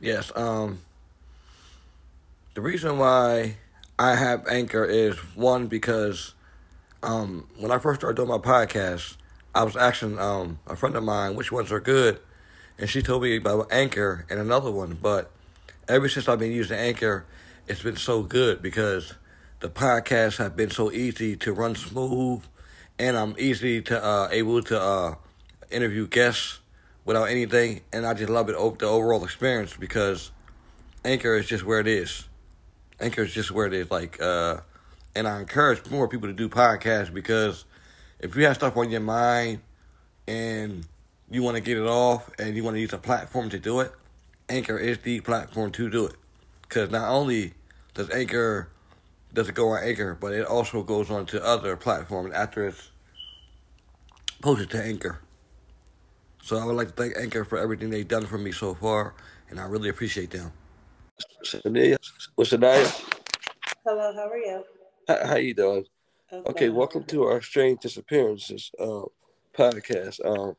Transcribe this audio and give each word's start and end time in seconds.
Yes. 0.00 0.32
Um. 0.34 0.80
The 2.54 2.62
reason 2.62 2.98
why 2.98 3.56
I 3.98 4.14
have 4.14 4.46
Anchor 4.48 4.84
is 4.84 5.16
one 5.36 5.66
because 5.66 6.34
um 7.02 7.46
when 7.58 7.70
I 7.70 7.78
first 7.78 8.00
started 8.00 8.16
doing 8.16 8.28
my 8.28 8.38
podcast, 8.38 9.16
I 9.54 9.62
was 9.62 9.76
asking 9.76 10.18
um 10.18 10.58
a 10.66 10.74
friend 10.74 10.96
of 10.96 11.04
mine 11.04 11.36
which 11.36 11.52
ones 11.52 11.70
are 11.70 11.80
good, 11.80 12.18
and 12.78 12.88
she 12.88 13.02
told 13.02 13.22
me 13.22 13.36
about 13.36 13.70
Anchor 13.70 14.26
and 14.30 14.40
another 14.40 14.70
one. 14.70 14.98
But 15.00 15.30
ever 15.86 16.08
since 16.08 16.28
I've 16.28 16.38
been 16.38 16.52
using 16.52 16.78
Anchor, 16.78 17.26
it's 17.68 17.82
been 17.82 17.96
so 17.96 18.22
good 18.22 18.62
because 18.62 19.14
the 19.60 19.68
podcasts 19.68 20.38
have 20.38 20.56
been 20.56 20.70
so 20.70 20.90
easy 20.90 21.36
to 21.36 21.52
run 21.52 21.74
smooth, 21.74 22.42
and 22.98 23.18
I'm 23.18 23.34
easy 23.38 23.82
to 23.82 24.02
uh 24.02 24.28
able 24.32 24.62
to 24.62 24.80
uh 24.80 25.14
interview 25.70 26.06
guests 26.06 26.60
without 27.04 27.24
anything, 27.24 27.80
and 27.92 28.06
I 28.06 28.14
just 28.14 28.30
love 28.30 28.48
it 28.48 28.52
the 28.78 28.86
overall 28.86 29.24
experience 29.24 29.76
because 29.76 30.30
Anchor 31.04 31.36
is 31.36 31.46
just 31.46 31.64
where 31.64 31.80
it 31.80 31.86
is. 31.86 32.28
Anchor 33.00 33.22
is 33.22 33.32
just 33.32 33.50
where 33.50 33.66
it 33.66 33.72
is. 33.72 33.90
Like, 33.90 34.20
uh, 34.20 34.58
and 35.14 35.26
I 35.26 35.40
encourage 35.40 35.88
more 35.90 36.08
people 36.08 36.28
to 36.28 36.34
do 36.34 36.48
podcasts 36.48 37.12
because 37.12 37.64
if 38.18 38.36
you 38.36 38.44
have 38.44 38.56
stuff 38.56 38.76
on 38.76 38.90
your 38.90 39.00
mind 39.00 39.60
and 40.28 40.86
you 41.30 41.42
want 41.42 41.56
to 41.56 41.62
get 41.62 41.78
it 41.78 41.86
off 41.86 42.30
and 42.38 42.54
you 42.54 42.62
want 42.62 42.76
to 42.76 42.80
use 42.80 42.92
a 42.92 42.98
platform 42.98 43.50
to 43.50 43.58
do 43.58 43.80
it, 43.80 43.92
Anchor 44.48 44.78
is 44.78 44.98
the 44.98 45.20
platform 45.20 45.72
to 45.72 45.88
do 45.88 46.06
it. 46.06 46.16
Because 46.62 46.90
not 46.90 47.08
only 47.08 47.54
does 47.94 48.10
Anchor 48.10 48.68
does 49.32 49.48
it 49.48 49.54
go 49.54 49.70
on 49.70 49.82
Anchor, 49.82 50.16
but 50.20 50.32
it 50.32 50.44
also 50.44 50.82
goes 50.82 51.10
on 51.10 51.26
to 51.26 51.44
other 51.44 51.76
platforms 51.76 52.32
after 52.34 52.66
it's 52.66 52.90
posted 54.42 54.70
to 54.70 54.82
Anchor. 54.82 55.20
So 56.42 56.56
I 56.56 56.64
would 56.64 56.76
like 56.76 56.88
to 56.88 56.94
thank 56.94 57.16
Anchor 57.16 57.44
for 57.44 57.58
everything 57.58 57.90
they've 57.90 58.06
done 58.06 58.26
for 58.26 58.38
me 58.38 58.50
so 58.52 58.74
far, 58.74 59.14
and 59.50 59.60
I 59.60 59.64
really 59.66 59.88
appreciate 59.88 60.30
them. 60.30 60.52
Sanaya, 61.44 61.96
what's 62.34 62.50
Sanaya? 62.50 62.86
Hello, 63.84 64.12
how 64.14 64.28
are 64.28 64.38
you? 64.38 64.64
How, 65.06 65.26
how 65.26 65.36
you 65.36 65.54
doing? 65.54 65.84
I'm 66.32 66.42
Okay, 66.46 66.68
welcome 66.70 67.04
to 67.04 67.24
our 67.24 67.42
Strange 67.42 67.80
Disappearances 67.80 68.70
um, 68.80 69.06
podcast. 69.54 70.24
Um, 70.24 70.54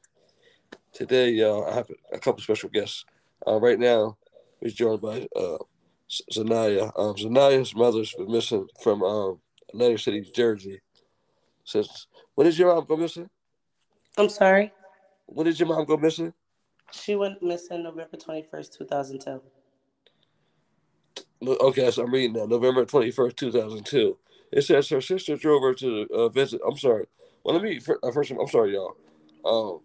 today, 0.94 1.42
uh, 1.42 1.62
I 1.62 1.74
have 1.74 1.88
a 2.14 2.20
couple 2.20 2.42
special 2.42 2.70
guests. 2.70 3.06
Uh, 3.48 3.60
right 3.60 3.80
now, 3.80 4.18
we're 4.62 4.70
joined 4.70 5.02
by 5.02 5.28
uh, 5.36 5.58
Zanaya. 6.32 6.92
Um, 6.98 7.16
Zanaya's 7.16 7.76
mother's 7.76 8.14
been 8.14 8.32
missing 8.32 8.68
from 8.82 9.02
um, 9.02 9.40
Atlantic 9.70 10.00
City, 10.00 10.32
Jersey. 10.34 10.80
Since 11.64 12.08
when 12.36 12.46
did 12.46 12.58
your 12.58 12.76
mom 12.76 12.86
go 12.86 12.98
missing? 12.98 13.30
I'm 14.18 14.30
sorry. 14.30 14.72
When 15.34 15.46
did 15.46 15.58
your 15.58 15.70
mom 15.70 15.86
go 15.86 15.96
missing? 15.96 16.34
She 16.92 17.16
went 17.16 17.42
missing 17.42 17.84
November 17.84 18.18
21st, 18.18 18.78
2002. 18.78 19.42
Okay, 21.48 21.90
so 21.90 22.04
I'm 22.04 22.14
reading 22.14 22.34
now. 22.34 22.46
November 22.46 22.86
21st, 22.86 23.36
2002. 23.38 24.18
It 24.52 24.62
says 24.64 24.90
her 24.90 25.00
sister 25.00 25.38
drove 25.38 25.64
her 25.64 25.74
to 25.76 26.06
uh, 26.14 26.28
visit. 26.28 26.60
I'm 26.68 26.78
sorry. 26.78 27.06
Well, 27.44 27.56
let 27.56 27.64
me 27.64 27.80
uh, 28.04 28.12
first. 28.12 28.32
I'm 28.32 28.48
sorry, 28.50 28.74
y'all. 28.74 28.98
Um, 29.46 29.80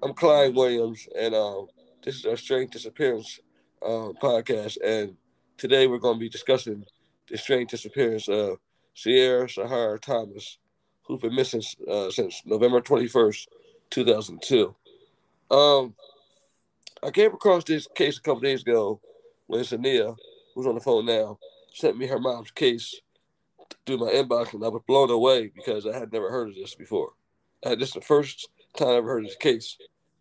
I'm 0.00 0.14
Clyde 0.14 0.54
Williams, 0.54 1.08
and 1.18 1.34
um, 1.34 1.66
this 2.04 2.14
is 2.14 2.24
our 2.24 2.36
Strange 2.36 2.70
Disappearance 2.70 3.40
um, 3.84 4.14
podcast. 4.22 4.78
And 4.84 5.16
today 5.58 5.88
we're 5.88 5.98
going 5.98 6.14
to 6.14 6.20
be 6.20 6.28
discussing 6.28 6.84
the 7.28 7.36
strange 7.36 7.70
disappearance 7.70 8.28
of 8.28 8.58
Sierra 8.94 9.48
Sahara 9.48 9.98
Thomas, 9.98 10.58
who's 11.02 11.20
been 11.20 11.34
missing 11.34 11.62
uh, 11.90 12.10
since 12.10 12.42
November 12.46 12.80
21st, 12.80 13.46
2002. 13.90 14.74
Um, 15.50 15.94
I 17.02 17.10
came 17.10 17.32
across 17.32 17.64
this 17.64 17.86
case 17.94 18.18
a 18.18 18.22
couple 18.22 18.40
days 18.40 18.62
ago 18.62 19.00
when 19.46 19.62
Sania, 19.62 20.16
who's 20.54 20.66
on 20.66 20.74
the 20.74 20.80
phone 20.80 21.06
now, 21.06 21.38
sent 21.72 21.96
me 21.96 22.06
her 22.06 22.18
mom's 22.18 22.50
case 22.50 23.00
through 23.84 23.98
my 23.98 24.10
inbox, 24.10 24.52
and 24.54 24.64
I 24.64 24.68
was 24.68 24.82
blown 24.86 25.10
away 25.10 25.52
because 25.54 25.86
I 25.86 25.96
had 25.96 26.12
never 26.12 26.30
heard 26.30 26.48
of 26.48 26.54
this 26.54 26.74
before. 26.74 27.12
Uh, 27.64 27.74
this 27.74 27.88
is 27.88 27.94
the 27.94 28.00
first 28.00 28.48
time 28.76 28.88
I 28.88 28.94
ever 28.94 29.08
heard 29.08 29.24
of 29.24 29.30
this 29.30 29.36
case, 29.36 29.76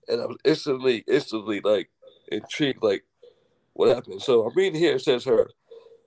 and 0.07 0.21
I 0.21 0.25
was 0.25 0.37
instantly, 0.43 1.03
instantly 1.07 1.61
like 1.61 1.89
intrigued, 2.31 2.83
like 2.83 3.03
what 3.73 3.93
happened. 3.93 4.21
So 4.21 4.45
I'm 4.45 4.55
reading 4.55 4.79
here. 4.79 4.95
It 4.95 5.01
says 5.01 5.25
her, 5.25 5.49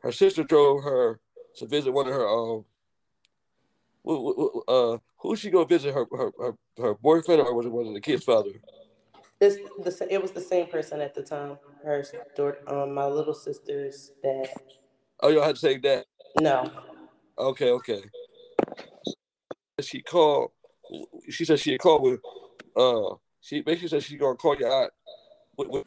her 0.03 0.13
sister 0.13 0.45
drove 0.45 0.85
her 0.85 1.21
to 1.57 1.67
visit 1.67 1.93
one 1.93 2.07
of 2.07 2.15
her 2.15 2.29
um, 2.29 2.65
uh, 4.09 4.99
who's 5.19 5.41
she 5.41 5.51
gonna 5.51 5.67
visit? 5.67 5.95
Her, 5.95 6.07
her 6.11 6.31
her 6.39 6.55
her 6.79 6.95
boyfriend, 6.95 7.43
or 7.43 7.55
was 7.55 7.67
it 7.67 7.73
one 7.73 7.87
of 7.87 7.95
the 7.95 8.01
kids' 8.01 8.25
father? 8.25 8.51
It's 9.41 9.57
the, 9.57 10.13
it 10.13 10.21
was 10.21 10.33
the 10.33 10.41
same 10.41 10.67
person 10.67 11.01
at 11.01 11.15
the 11.15 11.23
time. 11.23 11.59
Her 11.85 12.05
daughter, 12.37 12.59
um, 12.67 12.93
my 12.95 13.07
little 13.07 13.35
sister's 13.35 14.11
dad. 14.23 14.49
Oh, 15.21 15.29
y'all 15.29 15.45
had 15.45 15.57
to 15.57 15.61
say 15.61 15.79
that. 15.79 16.07
No. 16.41 16.71
Okay, 17.39 17.71
okay. 17.71 18.03
She 19.81 20.01
called. 20.03 20.51
She 21.29 21.45
said 21.45 21.61
she 21.61 21.73
had 21.73 21.81
called 21.81 22.03
with. 22.03 22.21
Uh, 22.77 23.15
she 23.41 23.61
basically 23.61 23.89
said 23.89 24.03
she's 24.03 24.19
gonna 24.19 24.35
call 24.35 24.57
your 24.57 24.73
aunt. 24.73 24.93
With, 25.57 25.69
with, 25.69 25.87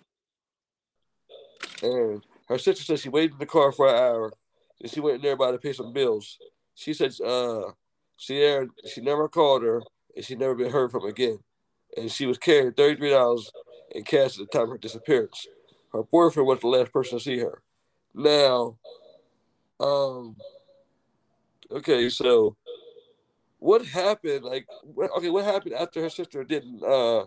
and 1.83 2.23
her 2.47 2.57
sister 2.57 2.83
said 2.83 2.99
she 2.99 3.09
waited 3.09 3.33
in 3.33 3.39
the 3.39 3.45
car 3.45 3.71
for 3.71 3.87
an 3.87 3.95
hour, 3.95 4.33
and 4.79 4.89
she 4.89 4.99
went 4.99 5.21
nearby 5.21 5.51
to 5.51 5.57
pay 5.57 5.73
some 5.73 5.91
bills. 5.91 6.37
She 6.75 6.93
said, 6.93 7.13
uh, 7.21 7.71
Sierra, 8.21 8.67
she 8.85 9.01
never 9.01 9.27
called 9.27 9.63
her, 9.63 9.81
and 10.15 10.23
she 10.23 10.35
never 10.35 10.53
been 10.53 10.71
heard 10.71 10.91
from 10.91 11.05
again. 11.05 11.39
And 11.97 12.11
she 12.11 12.27
was 12.27 12.37
carrying 12.37 12.71
thirty 12.73 12.95
three 12.95 13.09
dollars 13.09 13.51
in 13.95 14.03
cash 14.03 14.39
at 14.39 14.45
the 14.45 14.45
time 14.45 14.63
of 14.63 14.69
her 14.69 14.77
disappearance. 14.77 15.47
Her 15.91 16.03
boyfriend 16.03 16.47
was 16.47 16.59
the 16.59 16.67
last 16.67 16.93
person 16.93 17.17
to 17.17 17.23
see 17.23 17.39
her. 17.39 17.63
Now, 18.13 18.77
um, 19.79 20.35
okay, 21.71 22.09
so 22.09 22.55
what 23.57 23.85
happened? 23.85 24.45
Like, 24.45 24.67
okay, 25.17 25.29
what 25.29 25.43
happened 25.45 25.73
after 25.73 26.01
her 26.01 26.09
sister 26.09 26.43
didn't? 26.43 26.83
uh 26.83 27.25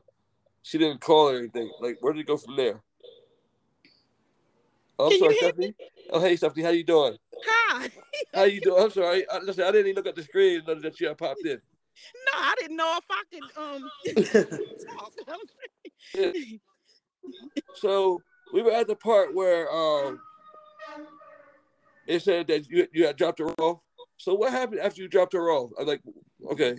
She 0.62 0.78
didn't 0.78 1.00
call 1.00 1.31
or 1.31 1.38
anything. 1.38 1.71
Like, 1.81 1.99
where 2.00 2.12
did 2.12 2.21
it 2.21 2.27
go 2.28 2.37
from 2.37 2.56
there? 2.56 2.83
Oh, 4.99 5.06
I'm 5.06 5.10
Can 5.10 5.19
sorry, 5.19 5.34
hear 5.34 5.43
Stephanie. 5.49 5.75
Oh, 6.10 6.21
hey, 6.21 6.37
Stephanie, 6.37 6.62
how 6.65 6.71
you 6.71 6.84
doing? 6.84 7.16
Hi. 7.44 7.91
How 8.32 8.44
you 8.44 8.60
doing? 8.60 8.82
I'm 8.82 8.91
sorry. 8.91 9.28
I, 9.28 9.38
listen, 9.38 9.65
I 9.65 9.72
didn't 9.72 9.88
even 9.88 9.97
look 9.97 10.06
at 10.06 10.16
the 10.16 10.22
screen 10.22 10.62
and 10.66 10.82
that 10.82 11.00
you 11.00 11.12
popped 11.15 11.44
in. 11.44 11.60
No, 12.27 12.32
I 12.37 12.55
didn't 12.60 12.77
know 12.77 12.99
if 12.99 13.04
I 13.10 13.22
could 13.33 13.62
um 13.62 13.91
talk. 14.97 15.12
Yeah. 16.16 16.31
So 17.75 18.21
we 18.53 18.62
were 18.62 18.71
at 18.71 18.87
the 18.87 18.94
part 18.94 19.34
where 19.34 19.69
um 19.72 20.21
it 22.06 22.22
said 22.22 22.47
that 22.49 22.69
you 22.71 22.87
you 22.93 23.06
had 23.06 23.16
dropped 23.16 23.41
her 23.41 23.50
off. 23.59 23.81
So 24.16 24.34
what 24.34 24.53
happened 24.53 24.81
after 24.81 25.03
you 25.03 25.09
dropped 25.09 25.33
her 25.33 25.50
off? 25.50 25.72
I'm 25.78 25.87
like, 25.87 26.03
okay, 26.53 26.78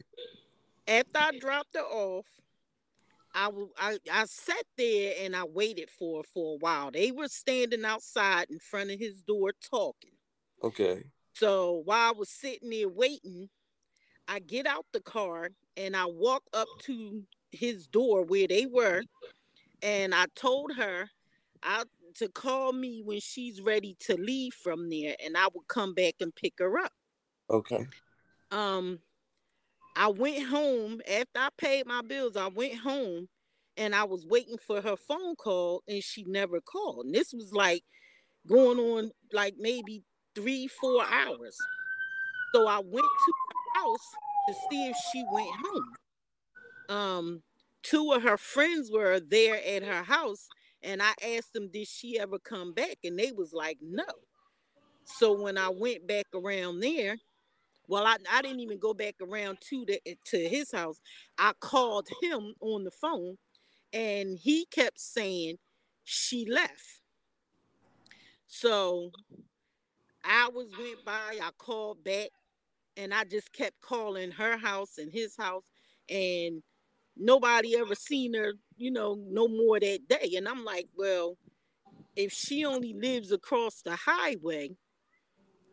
After 0.87 1.19
I 1.19 1.37
dropped 1.39 1.75
her 1.75 1.81
off, 1.81 2.25
I, 3.35 3.51
I 3.77 3.97
I 4.11 4.25
sat 4.25 4.63
there 4.77 5.13
and 5.21 5.35
I 5.35 5.43
waited 5.43 5.89
for 5.89 6.23
for 6.23 6.55
a 6.55 6.57
while. 6.57 6.91
They 6.91 7.11
were 7.11 7.27
standing 7.27 7.85
outside 7.85 8.49
in 8.49 8.59
front 8.59 8.91
of 8.91 8.99
his 8.99 9.21
door 9.21 9.51
talking. 9.69 10.11
okay, 10.63 11.03
So 11.33 11.81
while 11.85 12.09
I 12.09 12.17
was 12.17 12.29
sitting 12.29 12.69
there 12.69 12.89
waiting, 12.89 13.49
I 14.27 14.39
get 14.39 14.65
out 14.67 14.85
the 14.93 15.01
car 15.01 15.49
and 15.77 15.95
I 15.95 16.05
walk 16.05 16.43
up 16.53 16.67
to 16.83 17.23
his 17.51 17.87
door 17.87 18.23
where 18.25 18.47
they 18.47 18.65
were, 18.65 19.03
and 19.81 20.15
I 20.15 20.25
told 20.35 20.73
her 20.75 21.09
I 21.63 21.83
to 22.15 22.29
call 22.29 22.73
me 22.73 23.01
when 23.03 23.19
she's 23.19 23.61
ready 23.61 23.95
to 24.01 24.15
leave 24.15 24.53
from 24.53 24.89
there, 24.89 25.15
and 25.23 25.37
I 25.37 25.47
would 25.53 25.67
come 25.67 25.93
back 25.93 26.15
and 26.21 26.33
pick 26.35 26.53
her 26.59 26.79
up. 26.79 26.93
okay, 27.49 27.87
Um, 28.51 28.99
I 29.95 30.07
went 30.09 30.47
home 30.47 31.01
after 31.07 31.39
I 31.39 31.49
paid 31.57 31.85
my 31.87 32.01
bills. 32.01 32.35
I 32.35 32.47
went 32.47 32.77
home 32.79 33.27
and 33.77 33.95
I 33.95 34.03
was 34.03 34.25
waiting 34.25 34.57
for 34.57 34.81
her 34.81 34.95
phone 34.95 35.35
call, 35.35 35.83
and 35.87 36.03
she 36.03 36.23
never 36.25 36.61
called. 36.61 37.05
And 37.05 37.15
this 37.15 37.33
was 37.33 37.51
like 37.53 37.83
going 38.47 38.79
on 38.79 39.11
like 39.33 39.55
maybe 39.57 40.03
three, 40.35 40.67
four 40.67 41.03
hours. 41.03 41.57
So 42.53 42.67
I 42.67 42.77
went 42.79 43.05
to 43.05 43.33
her 43.33 43.81
house 43.81 44.07
to 44.47 44.53
see 44.69 44.87
if 44.87 44.95
she 45.11 45.23
went 45.31 45.49
home. 45.65 45.93
Um, 46.87 47.43
two 47.83 48.11
of 48.13 48.23
her 48.23 48.37
friends 48.37 48.91
were 48.91 49.19
there 49.19 49.61
at 49.65 49.83
her 49.83 50.03
house, 50.03 50.47
and 50.83 51.01
I 51.01 51.13
asked 51.23 51.53
them, 51.53 51.69
"Did 51.69 51.87
she 51.87 52.19
ever 52.19 52.39
come 52.39 52.73
back?" 52.73 52.97
And 53.03 53.17
they 53.19 53.31
was 53.31 53.53
like, 53.53 53.77
"No." 53.81 54.05
So 55.05 55.33
when 55.33 55.57
I 55.57 55.69
went 55.69 56.07
back 56.07 56.25
around 56.33 56.79
there, 56.79 57.17
well, 57.87 58.05
I, 58.05 58.17
I 58.31 58.41
didn't 58.41 58.59
even 58.61 58.79
go 58.79 58.93
back 58.93 59.15
around 59.21 59.59
to 59.69 59.85
the 59.85 59.99
eh, 60.05 60.15
to 60.25 60.49
his 60.49 60.71
house. 60.71 60.99
I 61.37 61.53
called 61.59 62.07
him 62.21 62.53
on 62.61 62.83
the 62.83 62.91
phone, 62.91 63.37
and 63.93 64.37
he 64.39 64.65
kept 64.65 64.99
saying 64.99 65.57
she 66.03 66.45
left. 66.49 67.01
So 68.47 69.11
hours 70.23 70.71
went 70.77 71.05
by. 71.05 71.39
I 71.41 71.49
called 71.57 72.03
back, 72.03 72.29
and 72.97 73.13
I 73.13 73.23
just 73.23 73.53
kept 73.53 73.81
calling 73.81 74.31
her 74.31 74.57
house 74.57 74.97
and 74.97 75.11
his 75.11 75.35
house, 75.37 75.65
and 76.09 76.63
nobody 77.17 77.77
ever 77.77 77.95
seen 77.95 78.33
her. 78.33 78.53
You 78.77 78.91
know, 78.91 79.17
no 79.27 79.47
more 79.47 79.79
that 79.79 80.07
day. 80.07 80.33
And 80.37 80.47
I'm 80.47 80.65
like, 80.65 80.87
well, 80.97 81.37
if 82.15 82.31
she 82.31 82.65
only 82.65 82.93
lives 82.93 83.31
across 83.31 83.81
the 83.81 83.95
highway, 83.95 84.71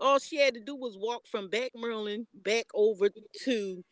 all 0.02 0.20
she 0.20 0.38
had 0.38 0.54
to 0.56 0.60
do 0.60 0.76
was 0.76 0.98
walk 0.98 1.26
from 1.28 1.50
back 1.50 1.72
Maryland 1.76 2.28
back 2.34 2.66
over 2.74 3.10
to 3.44 3.84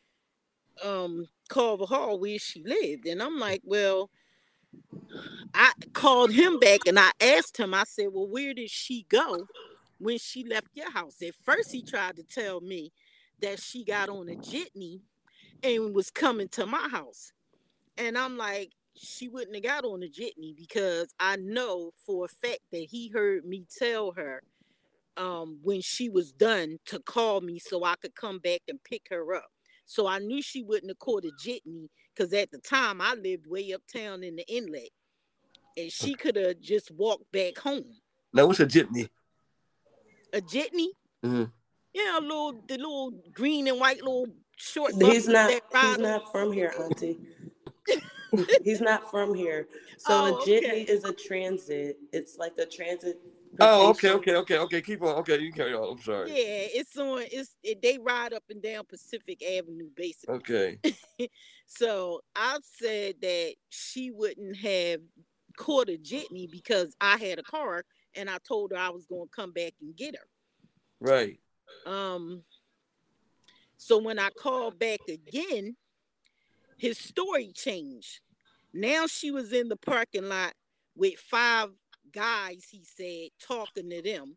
um 0.85 1.29
Carver 1.49 1.87
Hall 1.87 2.21
where 2.21 2.39
she 2.39 2.63
lived. 2.65 3.07
And 3.07 3.23
I'm 3.23 3.39
like, 3.39 3.63
well, 3.65 4.11
I 5.55 5.73
called 5.93 6.33
him 6.33 6.59
back 6.61 6.81
and 6.87 6.99
I 6.99 7.11
asked 7.21 7.57
him, 7.59 7.75
I 7.75 7.85
said, 7.85 8.09
Well, 8.13 8.29
where 8.29 8.55
did 8.55 8.71
she 8.71 9.07
go 9.09 9.47
when 9.99 10.19
she 10.19 10.45
left 10.45 10.69
your 10.75 10.91
house? 10.93 11.17
At 11.23 11.35
first, 11.45 11.73
he 11.73 11.83
tried 11.83 12.17
to 12.17 12.23
tell 12.23 12.61
me 12.61 12.93
that 13.43 13.61
she 13.61 13.85
got 13.85 14.09
on 14.09 14.29
a 14.29 14.37
jitney 14.37 15.01
and 15.63 15.95
was 15.95 16.11
coming 16.11 16.49
to 16.51 16.67
my 16.67 16.89
house. 16.91 17.33
And 17.99 18.19
I'm 18.19 18.37
like, 18.39 18.73
she 18.97 19.29
wouldn't 19.29 19.57
have 19.57 19.65
got 19.65 19.85
on 19.85 20.03
a 20.03 20.09
jitney 20.09 20.55
because 20.57 21.15
I 21.21 21.37
know 21.37 21.93
for 22.07 22.27
a 22.27 22.29
fact 22.29 22.61
that 22.73 22.89
he 22.91 23.09
heard 23.09 23.45
me 23.45 23.67
tell 23.79 24.13
her 24.13 24.43
um, 25.17 25.59
when 25.63 25.81
she 25.81 26.09
was 26.09 26.33
done 26.33 26.79
to 26.87 26.99
call 27.01 27.41
me 27.41 27.59
so 27.59 27.85
I 27.85 27.97
could 27.97 28.15
come 28.15 28.39
back 28.39 28.61
and 28.69 28.83
pick 28.83 29.09
her 29.11 29.35
up. 29.35 29.51
So 29.85 30.07
I 30.07 30.19
knew 30.19 30.41
she 30.41 30.63
wouldn't 30.63 30.91
have 30.91 30.99
caught 30.99 31.25
a 31.25 31.33
jitney 31.45 31.89
because 32.15 32.33
at 32.33 32.51
the 32.51 32.59
time 32.59 33.01
I 33.01 33.15
lived 33.15 33.47
way 33.47 33.73
uptown 33.73 34.23
in 34.23 34.37
the 34.37 34.47
inlet 34.49 34.91
and 35.77 35.91
she 35.91 36.15
could 36.15 36.37
have 36.37 36.61
just 36.61 36.91
walked 36.91 37.31
back 37.33 37.59
home. 37.59 37.97
Now, 38.33 38.47
what's 38.47 38.61
a 38.61 38.67
jitney? 38.67 39.09
A 40.33 40.41
jitney? 40.41 40.89
Mm-hmm. 41.25 41.45
Yeah, 41.93 42.19
a 42.19 42.21
little 42.21 42.53
the 42.69 42.77
little 42.77 43.13
green 43.33 43.67
and 43.67 43.81
white 43.81 43.99
little 43.99 44.29
short. 44.57 44.93
He's 44.95 45.27
not. 45.27 45.51
that 45.51 45.63
He's 45.83 45.99
not 45.99 46.31
from 46.31 46.53
here, 46.53 46.73
Auntie. 46.79 47.19
he's 48.63 48.81
not 48.81 49.11
from 49.11 49.35
here. 49.35 49.67
So 49.99 50.13
Oh, 50.13 50.39
a 50.39 50.47
jitney 50.47 50.83
okay. 50.83 50.83
is 50.83 51.05
a 51.05 51.13
transit. 51.13 51.99
It's 52.13 52.39
like 52.39 52.57
a 52.59 52.67
transit. 52.67 53.19
Oh, 53.59 53.91
okay, 53.91 54.11
okay, 54.11 54.37
okay, 54.37 54.59
okay. 54.59 54.81
Keep 54.81 55.03
on. 55.03 55.17
Okay, 55.17 55.39
you 55.39 55.53
can 55.53 55.65
carry 55.65 55.75
on. 55.75 55.97
I'm 55.97 56.03
sorry. 56.03 56.31
Yeah, 56.31 56.37
it's 56.37 56.97
on. 56.97 57.23
It's 57.33 57.57
it, 57.63 57.83
they 57.83 57.99
ride 57.99 58.33
up 58.33 58.45
and 58.49 58.63
down 58.63 58.85
Pacific 58.85 59.43
Avenue, 59.43 59.89
basically. 59.97 60.35
Okay. 60.37 60.79
So 61.73 62.21
I 62.35 62.59
said 62.81 63.15
that 63.23 63.55
she 63.69 64.11
wouldn't 64.11 64.57
have 64.57 65.01
caught 65.57 65.89
a 65.89 65.97
jitney 65.97 66.51
because 66.51 66.97
I 67.01 67.17
had 67.17 67.39
a 67.39 67.45
car, 67.45 67.85
and 68.17 68.29
I 68.29 68.39
told 68.39 68.73
her 68.73 68.77
I 68.77 68.89
was 68.89 69.07
going 69.07 69.29
to 69.29 69.35
come 69.35 69.53
back 69.53 69.75
and 69.81 69.97
get 69.97 70.17
her. 70.17 70.27
Right. 71.01 71.39
Um. 71.87 72.43
So 73.77 73.99
when 73.99 74.19
I 74.19 74.31
called 74.31 74.81
back 74.81 74.99
again, 75.09 75.77
his 76.77 76.99
story 76.99 77.53
changed. 77.55 78.19
Now 78.75 79.07
she 79.07 79.31
was 79.31 79.53
in 79.53 79.69
the 79.69 79.77
parking 79.77 80.29
lot 80.29 80.55
with 80.97 81.19
five 81.21 81.71
guys. 82.13 82.67
He 82.71 82.83
said 82.85 83.31
talking 83.41 83.91
to 83.91 84.03
them 84.03 84.37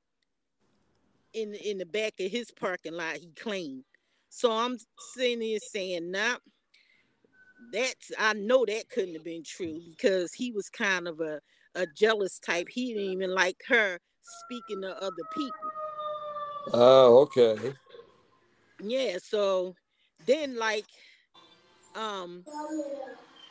in 1.33 1.53
in 1.55 1.77
the 1.77 1.85
back 1.85 2.13
of 2.19 2.31
his 2.31 2.51
parking 2.51 2.93
lot. 2.93 3.17
He 3.17 3.31
claimed. 3.35 3.83
So 4.29 4.51
I'm 4.51 4.77
sitting 5.13 5.41
here 5.41 5.59
saying, 5.59 6.11
nah, 6.11 6.37
that's 7.71 8.11
I 8.19 8.33
know 8.33 8.65
that 8.65 8.89
couldn't 8.89 9.15
have 9.15 9.23
been 9.23 9.43
true 9.43 9.79
because 9.89 10.33
he 10.33 10.51
was 10.51 10.69
kind 10.69 11.07
of 11.07 11.19
a 11.19 11.39
a 11.75 11.85
jealous 11.87 12.39
type. 12.39 12.67
He 12.69 12.93
didn't 12.93 13.11
even 13.11 13.33
like 13.33 13.57
her 13.67 13.99
speaking 14.21 14.81
to 14.81 14.95
other 14.97 15.23
people. 15.33 15.51
Oh, 16.73 17.17
okay. 17.19 17.73
Yeah, 18.81 19.17
so 19.21 19.75
then 20.25 20.57
like 20.57 20.85
um 21.95 22.43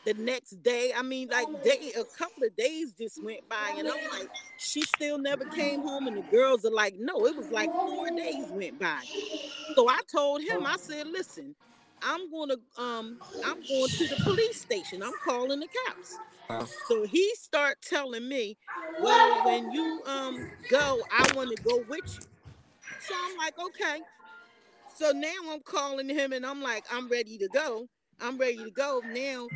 the 0.05 0.13
next 0.15 0.61
day, 0.63 0.91
I 0.95 1.01
mean 1.01 1.29
like 1.31 1.49
day 1.61 1.93
a 1.97 2.05
couple 2.05 2.43
of 2.43 2.55
days 2.55 2.93
just 2.99 3.23
went 3.23 3.47
by 3.49 3.73
and 3.77 3.89
I'm 3.89 4.03
like, 4.11 4.29
she 4.57 4.85
still 4.85 5.17
never 5.17 5.45
came 5.45 5.83
home 5.83 6.07
and 6.07 6.17
the 6.17 6.23
girls 6.23 6.65
are 6.65 6.71
like, 6.71 6.95
no, 6.97 7.25
it 7.25 7.35
was 7.35 7.49
like 7.51 7.71
four 7.85 8.11
days 8.11 8.47
went 8.51 8.79
by. 8.79 9.01
So 9.75 9.89
I 9.89 9.99
told 10.11 10.41
him, 10.41 10.65
I 10.65 10.75
said, 10.79 11.07
listen, 11.07 11.55
I'm 12.01 12.29
gonna 12.31 12.57
um 12.77 13.21
I'm 13.43 13.65
going 13.67 13.91
to 13.97 14.07
the 14.07 14.17
police 14.17 14.59
station. 14.59 15.03
I'm 15.03 15.17
calling 15.23 15.59
the 15.59 15.69
cops. 15.87 16.19
Wow. 16.49 16.67
So 16.87 17.03
he 17.03 17.31
start 17.35 17.77
telling 17.81 18.27
me, 18.27 18.57
well, 18.97 19.37
when 19.41 19.71
you 19.71 20.01
um 20.05 20.49
go, 20.67 21.03
I 21.11 21.27
want 21.33 21.51
to 21.51 21.57
go 21.57 21.83
with 21.87 22.17
you. 22.19 22.25
So 22.97 23.15
I'm 23.15 23.35
like, 23.37 23.55
okay. 23.59 24.01
So 24.87 25.11
now 25.11 25.51
I'm 25.51 25.61
calling 25.61 26.09
him 26.09 26.33
and 26.33 26.45
I'm 26.45 26.61
like, 26.61 26.85
I'm 26.91 27.09
ready 27.09 27.37
to 27.39 27.49
go. 27.49 27.87
I'm 28.21 28.37
ready 28.37 28.63
to 28.63 28.71
go. 28.71 29.01
Now 29.05 29.51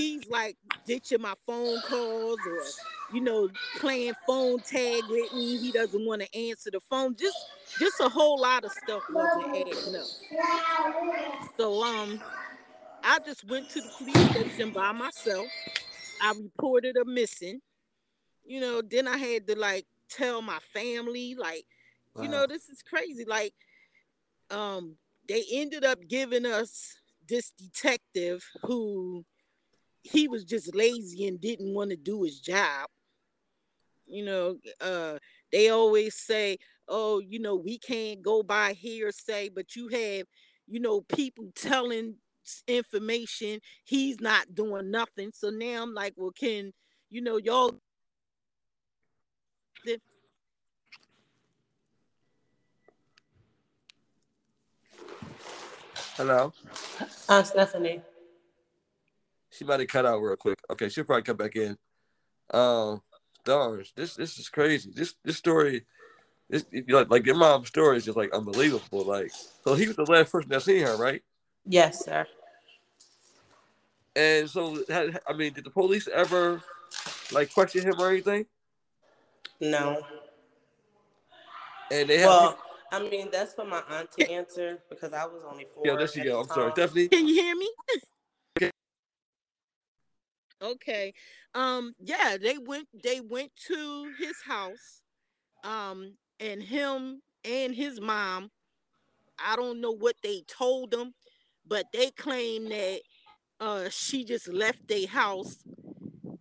he's 0.00 0.28
like 0.28 0.56
ditching 0.86 1.20
my 1.20 1.34
phone 1.46 1.80
calls 1.82 2.38
or 2.46 2.62
you 3.14 3.20
know 3.20 3.48
playing 3.78 4.14
phone 4.26 4.60
tag 4.60 5.02
with 5.08 5.32
me. 5.34 5.58
He 5.58 5.72
doesn't 5.72 6.04
want 6.06 6.22
to 6.22 6.38
answer 6.38 6.70
the 6.70 6.80
phone. 6.80 7.16
Just 7.16 7.36
just 7.78 8.00
a 8.00 8.08
whole 8.08 8.40
lot 8.40 8.64
of 8.64 8.72
stuff 8.72 9.02
wasn't 9.10 9.56
adding 9.56 9.96
up. 9.96 10.06
So 11.56 11.82
um 11.82 12.20
I 13.02 13.18
just 13.24 13.48
went 13.48 13.70
to 13.70 13.80
the 13.80 13.88
police 13.98 14.30
station 14.30 14.70
by 14.72 14.92
myself. 14.92 15.46
I 16.20 16.32
reported 16.38 16.96
a 16.96 17.04
missing. 17.04 17.60
You 18.44 18.60
know, 18.60 18.82
then 18.82 19.08
I 19.08 19.16
had 19.16 19.46
to 19.46 19.58
like 19.58 19.86
tell 20.10 20.42
my 20.42 20.58
family, 20.72 21.34
like, 21.34 21.64
you 22.20 22.28
know, 22.28 22.46
this 22.46 22.68
is 22.68 22.82
crazy. 22.82 23.24
Like, 23.24 23.54
um, 24.50 24.96
they 25.28 25.44
ended 25.52 25.84
up 25.84 25.98
giving 26.08 26.44
us 26.44 26.96
this 27.28 27.52
detective 27.52 28.44
who 28.64 29.24
he 30.02 30.28
was 30.28 30.44
just 30.44 30.74
lazy 30.74 31.26
and 31.26 31.40
didn't 31.40 31.74
want 31.74 31.90
to 31.90 31.96
do 31.96 32.22
his 32.22 32.40
job. 32.40 32.88
You 34.06 34.24
know, 34.24 34.56
uh, 34.80 35.18
they 35.52 35.68
always 35.68 36.16
say, 36.16 36.58
oh, 36.88 37.20
you 37.20 37.38
know, 37.38 37.54
we 37.54 37.78
can't 37.78 38.22
go 38.22 38.42
by 38.42 38.72
hearsay, 38.72 39.48
but 39.48 39.76
you 39.76 39.88
have, 39.88 40.26
you 40.66 40.80
know, 40.80 41.02
people 41.02 41.52
telling 41.54 42.16
information. 42.66 43.60
He's 43.84 44.20
not 44.20 44.54
doing 44.54 44.90
nothing. 44.90 45.30
So 45.32 45.50
now 45.50 45.82
I'm 45.82 45.94
like, 45.94 46.14
well, 46.16 46.32
can, 46.32 46.72
you 47.10 47.20
know, 47.20 47.36
y'all 47.36 47.74
Hello. 56.16 56.52
Aunt 57.30 57.46
Stephanie. 57.46 58.02
She 59.50 59.64
might 59.64 59.80
have 59.80 59.88
cut 59.88 60.06
out 60.06 60.18
real 60.20 60.36
quick. 60.36 60.58
Okay, 60.70 60.88
she'll 60.88 61.04
probably 61.04 61.22
come 61.22 61.36
back 61.36 61.56
in. 61.56 61.76
Um, 62.52 63.02
darn, 63.44 63.84
this 63.96 64.14
this 64.14 64.38
is 64.38 64.48
crazy. 64.48 64.90
This 64.94 65.14
this 65.24 65.36
story, 65.36 65.84
this 66.48 66.64
you 66.70 66.84
know, 66.86 67.06
like 67.08 67.26
your 67.26 67.36
mom's 67.36 67.68
story 67.68 67.96
is 67.96 68.04
just 68.04 68.16
like 68.16 68.32
unbelievable. 68.32 69.04
Like, 69.04 69.32
so 69.64 69.74
he 69.74 69.86
was 69.86 69.96
the 69.96 70.04
last 70.04 70.32
person 70.32 70.50
that 70.50 70.62
seen 70.62 70.84
her, 70.84 70.96
right? 70.96 71.22
Yes, 71.66 72.04
sir. 72.04 72.26
And 74.16 74.50
so, 74.50 74.82
had, 74.88 75.20
I 75.28 75.32
mean, 75.32 75.52
did 75.52 75.64
the 75.64 75.70
police 75.70 76.08
ever 76.08 76.62
like 77.32 77.52
question 77.52 77.82
him 77.82 77.94
or 77.98 78.10
anything? 78.10 78.46
No. 79.60 80.02
And 81.92 82.08
they 82.08 82.18
had, 82.18 82.26
Well, 82.26 82.58
I 82.92 83.00
mean, 83.08 83.28
that's 83.30 83.52
for 83.54 83.64
my 83.64 83.82
aunt 83.88 84.10
to 84.12 84.30
answer 84.30 84.78
because 84.88 85.12
I 85.12 85.24
was 85.26 85.42
only 85.48 85.66
four. 85.74 85.86
yeah, 85.86 85.96
there 85.96 86.08
she 86.08 86.22
go. 86.22 86.40
I'm 86.40 86.48
sorry, 86.48 86.70
time. 86.70 86.72
Stephanie. 86.72 87.08
Can 87.08 87.28
you 87.28 87.34
hear 87.34 87.54
me? 87.54 87.68
Okay. 90.62 91.14
Um 91.54 91.94
yeah, 91.98 92.36
they 92.40 92.58
went 92.58 92.88
they 93.02 93.20
went 93.20 93.52
to 93.68 94.12
his 94.18 94.36
house. 94.44 95.02
Um 95.64 96.16
and 96.40 96.62
him 96.62 97.22
and 97.44 97.74
his 97.74 98.00
mom 98.00 98.50
I 99.38 99.56
don't 99.56 99.80
know 99.80 99.92
what 99.92 100.16
they 100.22 100.42
told 100.48 100.90
them, 100.90 101.14
but 101.66 101.86
they 101.92 102.10
claim 102.10 102.68
that 102.70 103.00
uh 103.60 103.88
she 103.90 104.24
just 104.24 104.48
left 104.48 104.86
their 104.88 105.06
house. 105.08 105.64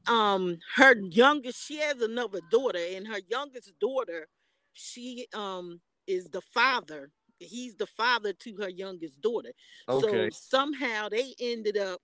Um 0.07 0.59
her 0.75 0.95
youngest 0.97 1.65
she 1.65 1.77
has 1.79 2.01
another 2.01 2.41
daughter 2.51 2.79
and 2.79 3.07
her 3.07 3.19
youngest 3.29 3.79
daughter 3.79 4.27
she 4.73 5.27
um 5.33 5.81
is 6.07 6.29
the 6.29 6.41
father. 6.41 7.11
He's 7.39 7.75
the 7.75 7.87
father 7.87 8.33
to 8.33 8.55
her 8.57 8.69
youngest 8.69 9.21
daughter. 9.21 9.51
Okay. 9.87 10.29
So 10.29 10.29
somehow 10.31 11.09
they 11.09 11.33
ended 11.39 11.77
up 11.77 12.01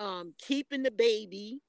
um, 0.00 0.34
keeping 0.38 0.82
the 0.82 0.90
baby. 0.90 1.60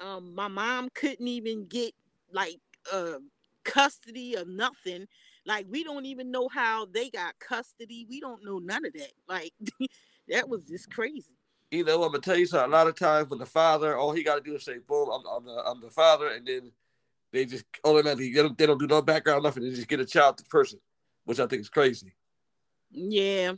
Um, 0.00 0.34
my 0.34 0.48
mom 0.48 0.88
couldn't 0.94 1.28
even 1.28 1.66
get 1.66 1.92
like 2.32 2.58
uh, 2.92 3.18
custody 3.64 4.34
of 4.34 4.48
nothing. 4.48 5.06
Like 5.46 5.66
we 5.68 5.84
don't 5.84 6.06
even 6.06 6.30
know 6.30 6.48
how 6.48 6.86
they 6.86 7.10
got 7.10 7.38
custody. 7.38 8.06
We 8.08 8.20
don't 8.20 8.44
know 8.44 8.58
none 8.58 8.84
of 8.84 8.92
that. 8.94 9.12
Like 9.28 9.52
that 10.28 10.48
was 10.48 10.64
just 10.64 10.90
crazy. 10.90 11.36
You 11.70 11.84
know, 11.84 12.02
I'm 12.02 12.12
gonna 12.12 12.20
tell 12.20 12.36
you 12.36 12.46
something. 12.46 12.72
A 12.72 12.76
lot 12.76 12.86
of 12.86 12.94
times 12.96 13.28
when 13.28 13.38
the 13.38 13.46
father, 13.46 13.96
all 13.96 14.12
he 14.12 14.24
got 14.24 14.36
to 14.36 14.40
do 14.40 14.56
is 14.56 14.64
say, 14.64 14.78
"Boom, 14.78 15.10
I'm, 15.12 15.22
I'm 15.26 15.44
the 15.44 15.62
I'm 15.66 15.80
the 15.82 15.90
father," 15.90 16.28
and 16.28 16.46
then 16.46 16.72
they 17.30 17.44
just 17.44 17.66
automatically 17.84 18.32
they 18.32 18.42
don't, 18.42 18.56
they 18.56 18.66
don't 18.66 18.78
do 18.78 18.86
no 18.86 19.02
background 19.02 19.42
nothing. 19.42 19.64
They 19.64 19.70
just 19.70 19.88
get 19.88 20.00
a 20.00 20.06
child 20.06 20.38
to 20.38 20.44
the 20.44 20.48
person, 20.48 20.80
which 21.24 21.40
I 21.40 21.46
think 21.46 21.60
is 21.60 21.68
crazy. 21.68 22.14
Yeah. 22.90 23.52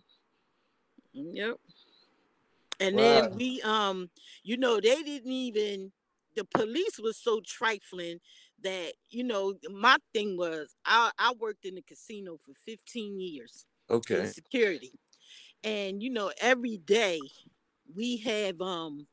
Yep. 1.12 1.56
And 2.80 2.96
Wow. 2.96 3.04
then 3.22 3.36
we 3.36 3.62
um, 3.62 4.10
you 4.44 4.56
know, 4.58 4.80
they 4.80 5.02
didn't 5.02 5.32
even 5.32 5.92
the 6.36 6.44
police 6.44 6.98
was 7.00 7.18
so 7.18 7.40
trifling 7.46 8.20
that 8.62 8.94
you 9.10 9.24
know 9.24 9.54
my 9.70 9.98
thing 10.14 10.36
was 10.36 10.74
I 10.86 11.10
I 11.18 11.34
worked 11.38 11.64
in 11.66 11.76
the 11.76 11.82
casino 11.82 12.38
for 12.38 12.54
15 12.54 13.20
years 13.20 13.66
Okay. 13.90 14.20
in 14.20 14.26
security, 14.26 14.92
and 15.64 16.02
you 16.02 16.10
know 16.10 16.32
every 16.40 16.78
day 16.78 17.20
we 17.94 18.18
have 18.18 18.60
um 18.60 19.06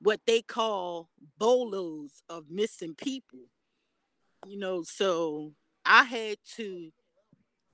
what 0.00 0.20
they 0.26 0.42
call 0.42 1.08
bolos 1.38 2.22
of 2.28 2.50
missing 2.50 2.94
people. 2.94 3.40
You 4.46 4.58
know, 4.58 4.82
so 4.82 5.52
I 5.84 6.04
had 6.04 6.38
to 6.56 6.90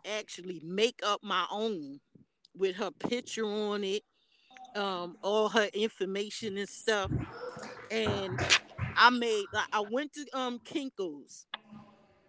actually 0.06 0.61
make 0.64 1.00
up 1.04 1.23
my 1.23 1.47
own 1.50 2.00
with 2.56 2.76
her 2.76 2.90
picture 2.92 3.47
on 3.47 3.85
it, 3.85 4.02
um, 4.75 5.16
all 5.23 5.49
her 5.50 5.68
information 5.75 6.58
and 6.58 6.68
stuff. 6.68 7.12
And 7.90 8.40
I 8.96 9.11
made 9.11 9.49
like 9.52 9.68
I 9.73 9.82
went 9.82 10.14
to 10.14 10.26
um 10.35 10.61
Kinko's 10.61 11.46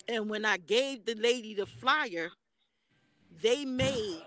and 0.08 0.30
when 0.30 0.46
I 0.46 0.58
gave 0.58 1.06
the 1.06 1.16
lady 1.16 1.54
the 1.56 1.66
flyer, 1.66 2.32
they 3.30 3.66
made 3.66 4.26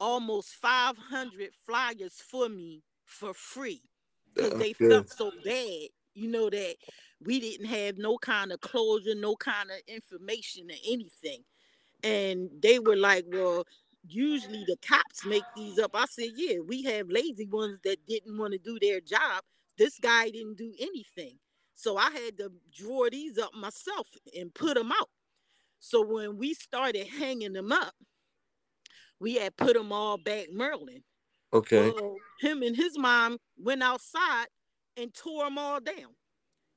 almost 0.00 0.54
500 0.54 1.52
flyers 1.66 2.20
for 2.20 2.48
me 2.48 2.82
for 3.06 3.34
free 3.34 3.82
because 4.34 4.56
they 4.56 4.72
good. 4.78 4.88
felt 4.88 5.08
so 5.08 5.32
bad, 5.42 5.88
you 6.14 6.28
know, 6.28 6.50
that 6.50 6.76
we 7.20 7.40
didn't 7.40 7.66
have 7.66 7.98
no 7.98 8.18
kind 8.18 8.52
of 8.52 8.60
closure, 8.60 9.14
no 9.14 9.36
kind 9.36 9.70
of 9.70 9.78
information 9.88 10.70
or 10.70 10.76
anything. 10.86 11.44
And 12.02 12.50
they 12.62 12.78
were 12.78 12.96
like, 12.96 13.24
Well, 13.28 13.64
usually 14.06 14.64
the 14.66 14.76
cops 14.86 15.24
make 15.24 15.44
these 15.56 15.78
up. 15.78 15.92
I 15.94 16.06
said, 16.06 16.30
Yeah, 16.36 16.60
we 16.60 16.82
have 16.84 17.08
lazy 17.08 17.46
ones 17.46 17.80
that 17.84 18.04
didn't 18.06 18.36
want 18.38 18.52
to 18.52 18.58
do 18.58 18.78
their 18.80 19.00
job. 19.00 19.42
This 19.78 19.98
guy 19.98 20.30
didn't 20.30 20.56
do 20.58 20.72
anything. 20.78 21.38
So 21.74 21.96
I 21.96 22.10
had 22.10 22.38
to 22.38 22.52
draw 22.74 23.08
these 23.10 23.38
up 23.38 23.54
myself 23.54 24.08
and 24.38 24.54
put 24.54 24.74
them 24.74 24.92
out. 24.92 25.10
So 25.80 26.04
when 26.06 26.38
we 26.38 26.54
started 26.54 27.06
hanging 27.08 27.52
them 27.52 27.72
up, 27.72 27.94
we 29.20 29.34
had 29.36 29.56
put 29.56 29.74
them 29.74 29.92
all 29.92 30.18
back 30.18 30.46
Maryland. 30.52 31.02
Okay. 31.52 31.90
Well, 31.90 32.16
him 32.40 32.62
and 32.62 32.76
his 32.76 32.98
mom 32.98 33.38
went 33.56 33.82
outside 33.82 34.46
and 34.96 35.12
tore 35.14 35.44
them 35.44 35.58
all 35.58 35.80
down. 35.80 36.14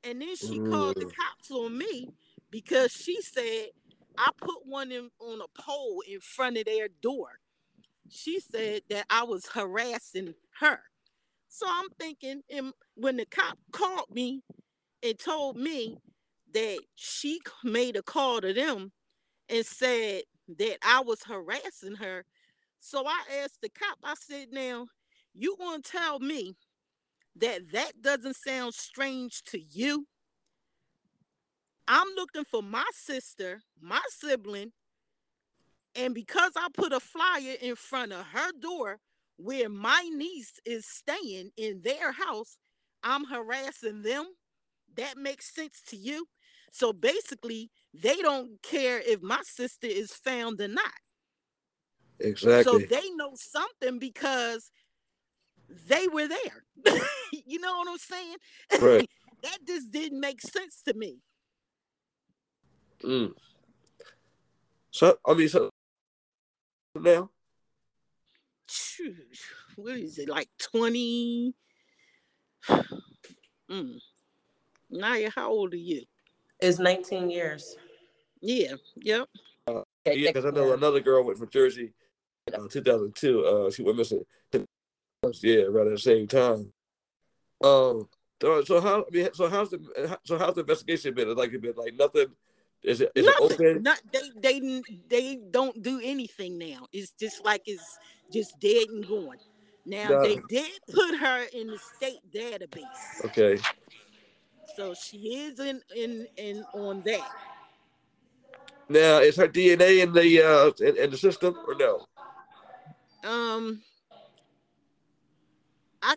And 0.04 0.22
then 0.22 0.36
she 0.36 0.60
called 0.60 0.98
the 0.98 1.06
Mm. 1.06 1.16
cops 1.16 1.52
on 1.52 1.78
me 1.78 2.10
because 2.52 2.92
she 2.92 3.22
said 3.22 3.70
I 4.18 4.30
put 4.38 4.66
one 4.66 4.92
in, 4.92 5.10
on 5.20 5.42
a 5.42 5.62
pole 5.62 6.02
in 6.10 6.20
front 6.20 6.58
of 6.58 6.66
their 6.66 6.88
door. 6.88 7.40
She 8.10 8.40
said 8.40 8.82
that 8.90 9.06
I 9.10 9.24
was 9.24 9.48
harassing 9.48 10.34
her. 10.60 10.80
So 11.50 11.66
I'm 11.70 11.90
thinking, 12.00 12.42
and 12.50 12.74
when 12.96 13.18
the 13.18 13.26
cop 13.26 13.58
called 13.72 14.10
me 14.12 14.44
and 15.04 15.18
told 15.18 15.58
me 15.58 15.98
that 16.54 16.80
she 16.96 17.40
made 17.64 17.96
a 17.96 18.02
call 18.02 18.42
to 18.42 18.54
them 18.54 18.92
and 19.50 19.66
said 19.66 20.24
that 20.58 20.78
I 20.84 21.02
was 21.02 21.24
harassing 21.24 21.96
her. 21.96 22.26
So 22.80 23.06
I 23.06 23.22
asked 23.44 23.62
the 23.62 23.70
cop, 23.70 23.98
I 24.04 24.16
said, 24.16 24.48
now, 24.52 24.88
you 25.34 25.56
to 25.58 25.82
tell 25.92 26.20
me 26.20 26.56
that 27.36 27.72
that 27.74 28.02
doesn't 28.02 28.36
sound 28.36 28.74
strange 28.74 29.44
to 29.44 29.60
you? 29.60 30.08
I'm 31.88 32.08
looking 32.16 32.44
for 32.44 32.62
my 32.62 32.86
sister, 32.94 33.62
my 33.82 34.02
sibling, 34.10 34.72
and 35.96 36.14
because 36.14 36.52
I 36.56 36.68
put 36.74 36.94
a 36.94 37.00
flyer 37.00 37.56
in 37.62 37.76
front 37.76 38.12
of 38.12 38.26
her 38.28 38.52
door 38.60 39.00
where 39.38 39.70
my 39.70 40.10
niece 40.14 40.60
is 40.66 40.86
staying 40.86 41.52
in 41.58 41.82
their 41.84 42.12
house, 42.12 42.58
I'm 43.04 43.26
harassing 43.26 44.04
them. 44.04 44.26
That 44.96 45.18
makes 45.18 45.54
sense 45.54 45.82
to 45.88 45.96
you. 45.98 46.28
So 46.72 46.94
basically, 46.94 47.72
they 47.94 48.18
don't 48.18 48.62
care 48.62 49.00
if 49.00 49.22
my 49.22 49.42
sister 49.44 49.88
is 49.88 50.12
found 50.12 50.60
or 50.62 50.68
not. 50.68 50.92
Exactly. 52.20 52.64
So 52.64 52.80
they 52.80 53.10
know 53.16 53.32
something 53.36 54.00
because 54.00 54.72
they 55.88 56.08
were 56.08 56.28
there. 56.28 56.64
you 57.46 57.60
know 57.60 57.78
what 57.78 57.88
I'm 57.90 57.98
saying? 57.98 58.36
Right. 58.82 59.10
that 59.44 59.58
just 59.68 59.92
didn't 59.92 60.20
make 60.20 60.42
sense 60.42 60.82
to 60.88 60.94
me. 60.94 61.22
Mm. 63.04 63.34
So 64.92 65.18
I 65.26 65.34
mean, 65.34 65.50
so 65.50 65.70
now 66.96 67.30
What 69.76 69.98
is 69.98 70.18
it 70.18 70.30
like 70.30 70.50
20? 70.72 71.54
mm. 72.70 74.00
Naya, 74.90 75.30
how 75.36 75.50
old 75.50 75.74
are 75.74 75.78
you? 75.78 76.04
It's 76.60 76.80
19 76.80 77.30
years. 77.30 77.76
Yeah, 78.42 78.74
yep. 78.96 79.28
yeah, 79.68 79.82
because 80.06 80.46
I 80.46 80.52
know 80.52 80.74
another 80.74 81.00
girl 81.00 81.24
went 81.24 81.38
from 81.38 81.50
Jersey, 81.50 81.94
uh, 82.54 82.68
2002. 82.70 83.46
Uh, 83.46 83.72
she 83.72 83.84
went 83.84 83.98
missing. 83.98 84.24
Yeah, 85.42 85.64
around 85.64 85.92
the 85.92 85.98
same 85.98 86.28
time. 86.28 86.72
Um. 87.64 88.08
So 88.42 88.64
so 88.64 88.80
how? 88.80 89.02
I 89.02 89.06
mean, 89.12 89.30
so 89.34 89.50
how's 89.50 89.72
the 89.72 90.18
so 90.24 90.38
how's 90.38 90.54
the 90.54 90.62
investigation 90.62 91.14
been? 91.16 91.36
Like 91.36 91.54
it 91.54 91.62
been 91.62 91.74
like 91.76 91.96
nothing? 91.96 92.28
Is 92.84 93.02
it 93.02 93.12
is 93.16 93.28
it 93.28 93.36
Nothing. 93.40 93.58
open? 93.60 93.84
Not 93.84 94.02
they 94.12 94.32
they 94.36 94.82
they 95.10 95.40
don't 95.52 95.82
do 95.82 96.00
anything 96.04 96.58
now. 96.58 96.88
It's 96.94 97.12
just 97.12 97.44
like 97.44 97.64
it's 97.66 98.00
just 98.32 98.60
dead 98.60 98.90
and 98.90 99.06
gone. 99.06 99.38
Now 99.86 100.10
No. 100.10 100.22
they 100.22 100.38
did 100.38 100.72
put 100.92 101.18
her 101.20 101.46
in 101.54 101.72
the 101.72 101.78
state 101.80 102.22
database. 102.32 103.24
Okay. 103.26 103.58
So 104.66 104.94
she 104.94 105.18
is 105.36 105.60
in 105.60 105.82
in 105.96 106.28
in 106.38 106.66
on 106.74 107.02
that. 107.04 107.30
Now 108.90 109.20
is 109.20 109.36
her 109.38 109.48
DNA 109.48 110.04
in 110.04 110.14
the 110.14 110.42
uh 110.42 110.72
in, 110.80 110.98
in 110.98 111.12
the 111.12 111.18
system 111.18 111.56
or 111.68 111.76
no? 111.76 112.06
Um, 113.24 113.82
I 116.02 116.16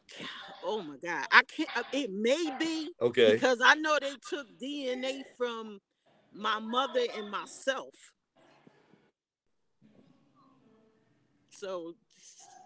oh 0.63 0.83
my 0.83 0.97
god, 1.03 1.27
I 1.33 1.43
can't. 1.45 1.71
uh, 1.75 1.83
It 1.93 2.11
may 2.13 2.51
be 2.51 2.93
Okay. 3.01 3.35
because 3.35 3.61
I 3.65 3.75
know 3.75 3.99
they 4.01 4.15
took 4.29 4.47
DNA 4.61 5.25
from 5.37 5.81
my 6.33 6.59
mother 6.59 7.05
and 7.17 7.31
myself. 7.31 7.95
So 11.51 11.95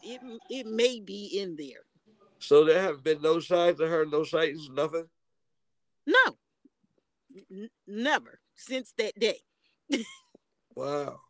it 0.02 0.20
it 0.50 0.66
may 0.66 1.00
be 1.00 1.38
in 1.38 1.56
there. 1.56 1.84
So 2.38 2.64
there 2.64 2.82
have 2.82 3.02
been 3.02 3.22
no 3.22 3.40
signs 3.40 3.80
of 3.80 3.88
her, 3.88 4.04
no 4.04 4.24
sightings, 4.24 4.68
nothing. 4.70 5.06
No, 6.06 6.36
N- 7.50 7.70
never 7.86 8.38
since 8.54 8.92
that 8.98 9.18
day. 9.18 9.38
Wow. 10.76 11.20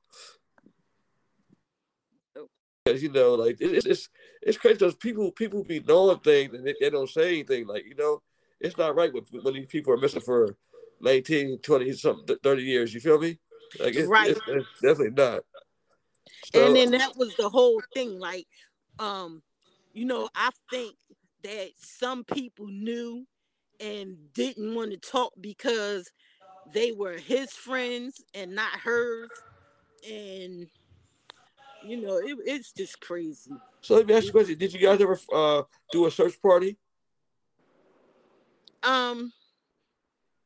Oh. 2.34 2.48
Because 2.82 3.02
you 3.02 3.10
know, 3.12 3.34
like 3.34 3.58
it's 3.60 3.84
it's 3.84 4.08
it's 4.40 4.56
crazy 4.56 4.78
because 4.78 4.94
people 4.94 5.30
people 5.32 5.62
be 5.64 5.80
knowing 5.80 6.18
things 6.20 6.54
and 6.54 6.66
they, 6.66 6.74
they 6.80 6.88
don't 6.88 7.10
say 7.10 7.28
anything. 7.28 7.66
Like 7.66 7.84
you 7.84 7.94
know, 7.94 8.22
it's 8.58 8.78
not 8.78 8.96
right 8.96 9.12
when 9.12 9.24
when 9.42 9.52
these 9.52 9.66
people 9.66 9.92
are 9.92 9.98
missing 9.98 10.22
for 10.22 10.56
19, 11.04 11.58
20, 11.58 11.92
something, 11.92 12.36
thirty 12.42 12.62
years. 12.62 12.92
You 12.92 13.00
feel 13.00 13.18
me? 13.18 13.38
Like 13.78 13.94
it's, 13.94 14.08
Right. 14.08 14.30
it's, 14.30 14.40
it's 14.46 14.80
definitely 14.80 15.10
not. 15.10 15.42
So, 16.52 16.66
and 16.66 16.76
then 16.76 16.90
that 16.92 17.16
was 17.16 17.34
the 17.36 17.48
whole 17.48 17.82
thing 17.92 18.18
like 18.18 18.46
um 18.98 19.42
you 19.92 20.04
know 20.04 20.28
i 20.34 20.50
think 20.70 20.94
that 21.42 21.70
some 21.78 22.24
people 22.24 22.66
knew 22.66 23.26
and 23.80 24.16
didn't 24.34 24.74
want 24.74 24.90
to 24.90 24.96
talk 24.96 25.32
because 25.40 26.10
they 26.72 26.92
were 26.92 27.18
his 27.18 27.50
friends 27.52 28.24
and 28.34 28.54
not 28.54 28.70
hers 28.80 29.30
and 30.08 30.68
you 31.84 32.00
know 32.00 32.16
it, 32.18 32.36
it's 32.44 32.72
just 32.72 33.00
crazy 33.00 33.52
so 33.80 33.96
let 33.96 34.06
me 34.06 34.14
ask 34.14 34.24
you 34.24 34.30
a 34.30 34.32
question: 34.32 34.56
Did 34.56 34.72
you 34.72 34.80
guys 34.80 34.98
ever 35.00 35.18
uh 35.32 35.62
do 35.92 36.06
a 36.06 36.10
search 36.10 36.40
party? 36.40 36.78
um 38.82 39.30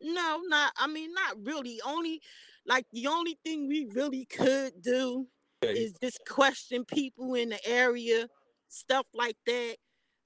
no 0.01 0.41
not 0.47 0.73
i 0.79 0.87
mean 0.87 1.13
not 1.13 1.37
really 1.45 1.81
only 1.87 2.21
like 2.67 2.87
the 2.93 3.07
only 3.07 3.39
thing 3.45 3.67
we 3.67 3.87
really 3.95 4.27
could 4.27 4.73
do 4.83 5.27
Okay. 5.63 5.81
is 5.81 5.93
just 6.03 6.21
question 6.29 6.85
people 6.85 7.35
in 7.35 7.49
the 7.51 7.67
area, 7.67 8.29
stuff 8.69 9.07
like 9.13 9.37
that. 9.47 9.77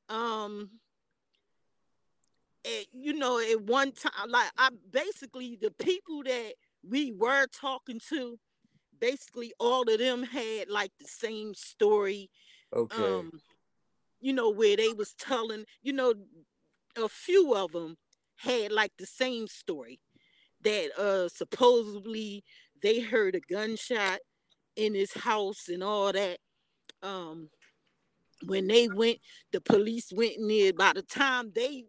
Um, 0.09 0.71
and, 2.65 2.87
you 2.93 3.13
know, 3.15 3.39
at 3.41 3.63
one 3.63 3.93
time, 3.93 4.29
like 4.29 4.51
I 4.59 4.71
basically 4.91 5.59
the 5.61 5.71
people 5.71 6.23
that 6.25 6.55
we 6.89 7.13
were 7.13 7.47
talking 7.49 8.01
to, 8.11 8.39
basically 9.01 9.53
all 9.59 9.83
of 9.83 9.99
them 9.99 10.23
had 10.23 10.69
like 10.69 10.93
the 11.01 11.07
same 11.09 11.55
story. 11.55 12.31
Okay. 12.75 13.03
Um, 13.03 13.31
you 14.21 14.33
know, 14.33 14.51
where 14.51 14.77
they 14.77 14.93
was 14.93 15.15
telling, 15.15 15.65
you 15.83 15.93
know, 15.93 16.15
a 16.97 17.09
few 17.09 17.55
of 17.55 17.73
them 17.73 17.97
had 18.43 18.73
like 18.73 18.93
the 18.99 19.07
same 19.07 19.47
story 19.47 20.01
that 20.63 20.91
uh 20.99 21.29
supposedly 21.29 22.45
they 22.83 23.01
heard 23.01 23.35
a 23.35 23.41
gunshot 23.41 24.19
in 24.77 24.95
his 24.95 25.13
house 25.13 25.69
and 25.69 25.83
all 25.83 26.13
that. 26.13 26.39
Um, 27.03 27.49
when 28.45 28.67
they 28.67 28.89
went, 28.89 29.19
the 29.53 29.61
police 29.61 30.13
went 30.13 30.37
in 30.39 30.49
there. 30.49 30.73
By 30.73 30.93
the 30.95 31.03
time 31.03 31.53
they 31.55 31.85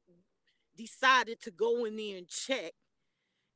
decided 0.77 1.41
to 1.41 1.51
go 1.51 1.85
in 1.85 1.95
there 1.95 2.17
and 2.17 2.27
check, 2.27 2.73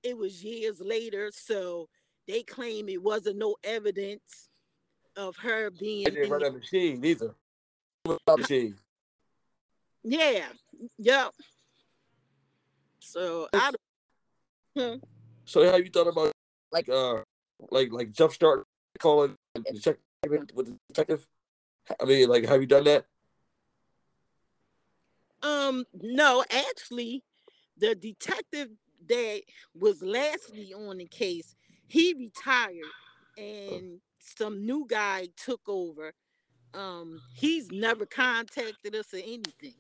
it 0.03 0.17
was 0.17 0.43
years 0.43 0.79
later, 0.79 1.31
so 1.33 1.89
they 2.27 2.43
claim 2.43 2.89
it 2.89 3.01
wasn't 3.01 3.37
no 3.37 3.55
evidence 3.63 4.49
of 5.15 5.35
her 5.37 5.69
being. 5.69 6.05
They 6.05 6.11
didn't 6.11 6.29
run 6.29 6.41
the- 6.41 6.51
machine 6.51 7.03
either. 7.03 7.35
Machine. 8.27 8.75
yeah, 10.03 10.47
yep. 10.97 11.33
So 13.07 13.47
I 13.53 13.71
don't- 14.75 15.01
So 15.45 15.63
have 15.63 15.79
you 15.79 15.89
thought 15.89 16.07
about 16.07 16.33
like 16.71 16.89
uh 16.89 17.21
like 17.71 17.91
like 17.91 18.11
jumpstart 18.11 18.63
calling 18.99 19.35
and 19.55 19.81
check 19.81 19.97
with 20.29 20.47
the 20.49 20.77
detective? 20.89 21.25
I 22.01 22.03
mean, 22.03 22.27
like, 22.27 22.45
have 22.45 22.59
you 22.59 22.67
done 22.67 22.83
that? 22.83 23.05
um 25.41 25.85
no, 25.93 26.43
actually, 26.51 27.23
the 27.77 27.95
detective 27.95 28.69
that 29.07 29.41
was 29.73 30.01
lastly 30.01 30.73
on 30.73 30.97
the 30.97 31.05
case, 31.05 31.55
he 31.87 32.13
retired 32.13 32.91
and 33.37 34.01
some 34.19 34.65
new 34.65 34.85
guy 34.85 35.29
took 35.37 35.61
over. 35.67 36.11
Um, 36.73 37.21
he's 37.33 37.71
never 37.71 38.05
contacted 38.05 38.95
us 38.95 39.13
or 39.13 39.17
anything. 39.17 39.75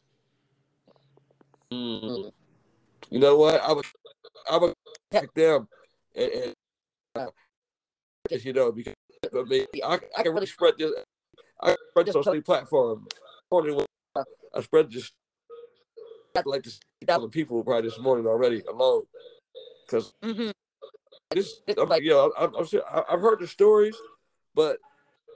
You 3.09 3.19
know 3.19 3.37
what? 3.37 3.61
I 3.61 3.71
would 3.73 3.85
I 4.49 4.57
would 4.57 4.73
check 5.13 5.33
them 5.33 5.67
and, 6.15 6.31
and 6.31 6.53
uh, 7.15 7.27
you 8.29 8.53
know 8.53 8.71
because 8.71 8.93
I 9.33 9.43
mean 9.43 9.65
I, 9.83 9.99
I 10.17 10.23
can 10.23 10.33
really 10.33 10.45
spread 10.47 10.73
this 10.77 10.91
I 11.61 11.67
can 11.67 11.77
spread 11.91 12.05
this 12.07 12.15
on 12.15 12.23
many 12.25 12.41
platforms. 12.41 13.07
I 13.51 14.61
spread 14.61 14.91
this 14.91 15.11
like 16.45 16.63
this 16.63 16.79
thousand 17.05 17.29
people 17.31 17.63
probably 17.63 17.89
this 17.89 17.99
morning 17.99 18.27
already 18.27 18.61
alone 18.69 19.03
because 19.85 20.13
hmm 20.21 20.49
this 21.31 21.61
I'm 21.77 21.89
like 21.89 22.03
yo 22.03 22.31
I'm, 22.37 22.53
I'm 22.55 22.65
sure 22.65 22.83
I- 22.87 23.05
I've 23.13 23.21
heard 23.21 23.39
the 23.39 23.47
stories, 23.47 23.95
but 24.53 24.77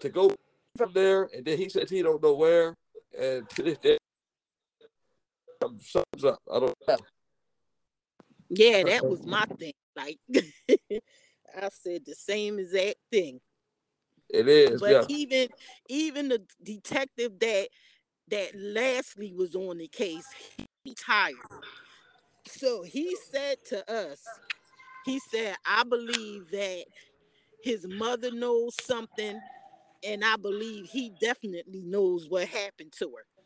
to 0.02 0.10
go 0.10 0.32
from 0.78 0.92
there 0.94 1.30
and 1.36 1.46
then 1.46 1.58
he 1.58 1.70
says 1.70 1.90
he 1.90 2.02
don't 2.02 2.22
know 2.22 2.34
where 2.34 2.76
and 3.18 3.50
to 3.50 3.64
this 3.64 3.78
day 3.78 3.98
something- 5.62 5.80
something's 5.82 6.26
up. 6.26 6.40
I 6.52 6.60
don't 6.60 6.74
know. 6.88 6.98
Yeah, 8.52 8.84
that 8.84 9.06
was 9.06 9.26
my 9.26 9.46
thing. 9.46 9.74
Like 9.96 10.20
I 10.34 11.70
said 11.72 12.02
the 12.06 12.16
same 12.16 12.60
exact 12.60 12.98
thing. 13.12 13.40
It 14.30 14.48
is, 14.48 14.80
But 14.80 14.92
yeah. 14.92 15.04
even 15.08 15.48
even 15.90 16.30
the 16.30 16.42
detective 16.64 17.40
that 17.40 17.70
that 18.30 18.52
lastly 18.56 19.34
was 19.34 19.56
on 19.56 19.78
the 19.78 19.88
case, 19.88 20.26
he 20.58 20.66
retired. 20.86 21.36
So 22.46 22.84
he 22.84 23.16
said 23.32 23.58
to 23.70 23.90
us, 23.92 24.20
he 25.06 25.20
said, 25.20 25.56
I 25.66 25.84
believe 25.84 26.50
that 26.52 26.86
his 27.64 27.88
mother 27.88 28.32
knows 28.32 28.76
something, 28.84 29.40
and 30.04 30.26
I 30.26 30.36
believe 30.38 30.86
he 30.90 31.12
definitely 31.22 31.84
knows 31.86 32.28
what 32.30 32.48
happened 32.48 32.94
to 33.00 33.14
her. 33.18 33.41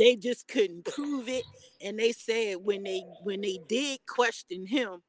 They 0.00 0.16
just 0.16 0.48
couldn't 0.48 0.86
prove 0.86 1.28
it. 1.28 1.44
And 1.82 2.00
they 2.00 2.12
said 2.12 2.58
when 2.64 2.84
they 2.84 3.04
when 3.24 3.42
they 3.42 3.60
did 3.68 4.00
question 4.08 4.66
him, 4.66 5.02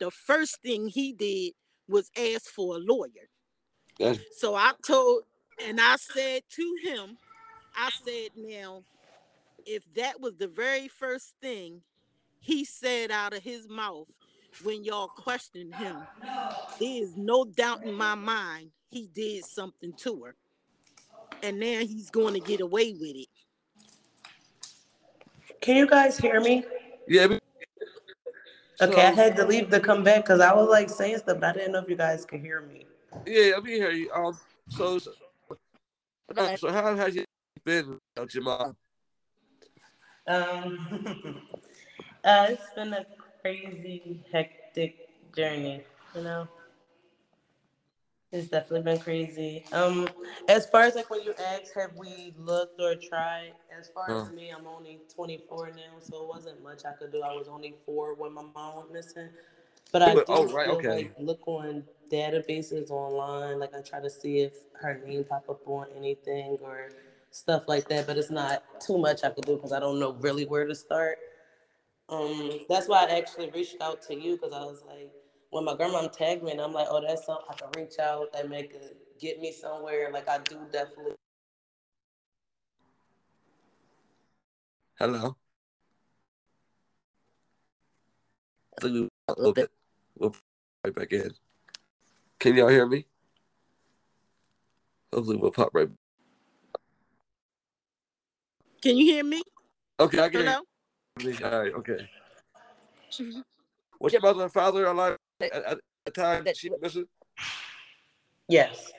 the 0.00 0.10
first 0.10 0.62
thing 0.62 0.88
he 0.88 1.14
did 1.14 1.54
was 1.88 2.10
ask 2.18 2.46
for 2.46 2.76
a 2.76 2.80
lawyer. 2.80 3.30
That's, 4.00 4.20
So 4.38 4.56
I 4.56 4.72
told, 4.86 5.24
and 5.66 5.80
I 5.80 5.96
said 5.98 6.42
to 6.50 6.76
him, 6.84 7.18
I 7.76 7.90
said, 8.04 8.30
now, 8.36 8.84
if 9.66 9.84
that 9.96 10.20
was 10.20 10.36
the 10.38 10.48
very 10.48 10.88
first 10.88 11.34
thing 11.42 11.82
he 12.40 12.64
said 12.64 13.12
out 13.12 13.34
of 13.34 13.44
his 13.44 13.68
mouth 13.68 14.08
when 14.64 14.84
y'all 14.84 15.08
questioned 15.08 15.74
him, 15.76 16.08
there 16.80 17.02
is 17.02 17.16
no 17.16 17.44
doubt 17.46 17.84
in 17.84 17.94
my 17.94 18.16
mind 18.16 18.72
he 18.90 19.08
did 19.14 19.44
something 19.44 19.94
to 19.98 20.24
her. 20.24 20.36
And 21.42 21.60
now 21.60 21.80
he's 21.80 22.10
going 22.10 22.34
to 22.34 22.40
get 22.40 22.60
away 22.62 22.94
with 22.94 23.16
it. 23.16 23.28
Can 25.60 25.76
you 25.76 25.86
guys 25.86 26.18
hear 26.18 26.40
me? 26.40 26.64
yeah, 27.06 27.26
we- 27.26 27.38
Okay, 28.80 29.02
I 29.02 29.10
had 29.10 29.36
to 29.36 29.44
leave 29.44 29.70
to 29.70 29.80
come 29.80 30.04
back 30.04 30.22
because 30.24 30.40
I 30.40 30.54
was 30.54 30.68
like 30.68 30.88
saying 30.88 31.18
stuff, 31.18 31.40
but 31.40 31.50
I 31.50 31.52
didn't 31.52 31.72
know 31.72 31.80
if 31.80 31.88
you 31.88 31.96
guys 31.96 32.24
could 32.24 32.40
hear 32.40 32.60
me. 32.60 32.86
yeah, 33.26 33.52
I 33.56 33.60
mean, 33.60 33.74
hear 33.76 33.90
you. 33.90 34.10
Um, 34.12 34.38
so, 34.68 34.98
so, 34.98 35.10
so 36.56 36.70
how 36.70 36.94
has 36.94 37.16
you 37.16 37.24
been, 37.64 37.98
Jamal? 38.28 38.76
Um, 40.28 41.40
uh, 42.24 42.46
it's 42.50 42.72
been 42.76 42.92
a 42.92 43.04
crazy, 43.42 44.20
hectic 44.30 45.08
journey. 45.34 45.82
You 46.14 46.22
know, 46.22 46.48
it's 48.32 48.48
definitely 48.48 48.82
been 48.82 49.00
crazy. 49.00 49.64
Um, 49.72 50.08
as 50.48 50.68
far 50.68 50.82
as 50.82 50.94
like 50.94 51.08
when 51.10 51.22
you 51.22 51.34
asked, 51.52 51.72
have 51.74 51.92
we 51.96 52.34
looked 52.36 52.80
or 52.80 52.94
tried? 52.96 53.52
As 53.78 53.88
far 53.88 54.10
as 54.10 54.32
me, 54.34 54.50
I'm 54.50 54.66
only 54.66 55.00
24 55.14 55.68
now, 55.68 55.98
so 56.00 56.22
it 56.24 56.28
wasn't 56.28 56.62
much 56.62 56.84
I 56.84 56.92
could 56.92 57.12
do. 57.12 57.22
I 57.22 57.34
was 57.34 57.48
only 57.48 57.74
four 57.86 58.14
when 58.14 58.34
my 58.34 58.42
mom 58.54 58.76
went 58.76 58.92
missing. 58.92 59.30
But 59.92 60.02
I 60.02 60.14
do 60.14 60.24
Oh, 60.28 60.46
right, 60.46 60.66
still, 60.66 60.76
okay. 60.78 60.96
like 60.96 61.12
look 61.18 61.48
on 61.48 61.84
databases 62.10 62.90
online. 62.90 63.58
Like 63.58 63.74
I 63.74 63.80
try 63.80 64.00
to 64.00 64.10
see 64.10 64.40
if 64.40 64.52
her 64.74 65.00
name 65.06 65.24
pop 65.24 65.48
up 65.48 65.66
on 65.66 65.86
anything 65.96 66.58
or 66.62 66.90
stuff 67.30 67.64
like 67.66 67.88
that. 67.88 68.06
But 68.06 68.18
it's 68.18 68.30
not 68.30 68.62
too 68.80 68.98
much 68.98 69.24
I 69.24 69.30
could 69.30 69.46
do 69.46 69.56
because 69.56 69.72
I 69.72 69.80
don't 69.80 69.98
know 69.98 70.12
really 70.20 70.44
where 70.44 70.66
to 70.66 70.74
start. 70.74 71.18
Um, 72.10 72.60
that's 72.68 72.88
why 72.88 73.06
I 73.06 73.18
actually 73.18 73.50
reached 73.50 73.80
out 73.80 74.02
to 74.02 74.14
you 74.14 74.36
because 74.36 74.52
I 74.52 74.60
was 74.64 74.82
like, 74.86 75.10
when 75.50 75.64
my 75.64 75.74
grandma 75.74 76.06
tagged 76.08 76.42
me, 76.42 76.52
and 76.52 76.60
I'm 76.60 76.72
like, 76.72 76.88
oh, 76.90 77.00
that's 77.06 77.26
something 77.26 77.46
I 77.50 77.54
can 77.54 77.68
reach 77.76 77.98
out 77.98 78.32
that 78.32 78.48
make 78.48 78.72
it 78.74 78.96
get 79.18 79.40
me 79.40 79.52
somewhere. 79.52 80.10
Like 80.12 80.28
I 80.28 80.38
do 80.38 80.58
definitely. 80.70 81.14
Hello. 84.98 85.36
I 88.76 88.82
think 88.82 88.94
we 88.94 89.08
a 89.28 89.32
little 89.36 89.52
bit. 89.52 89.70
We'll 90.16 90.34
right 90.84 90.94
back 90.94 91.12
in. 91.12 91.30
Can 92.38 92.56
y'all 92.56 92.68
hear 92.68 92.86
me? 92.86 93.06
Hopefully, 95.12 95.36
we'll 95.36 95.50
pop 95.50 95.70
right. 95.72 95.88
Can 98.82 98.96
you 98.96 99.06
hear 99.06 99.24
me? 99.24 99.42
Okay, 99.98 100.20
I 100.20 100.28
can 100.28 100.40
hear 100.42 100.60
you. 101.20 101.36
All 101.44 101.60
right, 101.60 101.74
okay. 101.74 102.08
What's 103.98 104.12
your 104.12 104.22
mother 104.22 104.44
and 104.44 104.52
father 104.52 104.86
alive 104.86 105.16
at, 105.40 105.52
at 105.52 105.78
the 106.04 106.10
time 106.10 106.44
that 106.44 106.56
she 106.56 106.70
was? 106.70 106.98
Yes. 108.48 108.92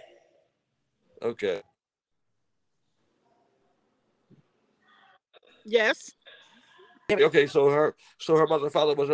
Okay. 1.22 1.62
Yes. 5.66 6.12
Okay, 7.12 7.48
so 7.48 7.70
her, 7.70 7.96
so 8.20 8.36
her 8.36 8.46
mother 8.48 8.66
and 8.66 8.74
father 8.74 8.94
was 8.94 9.10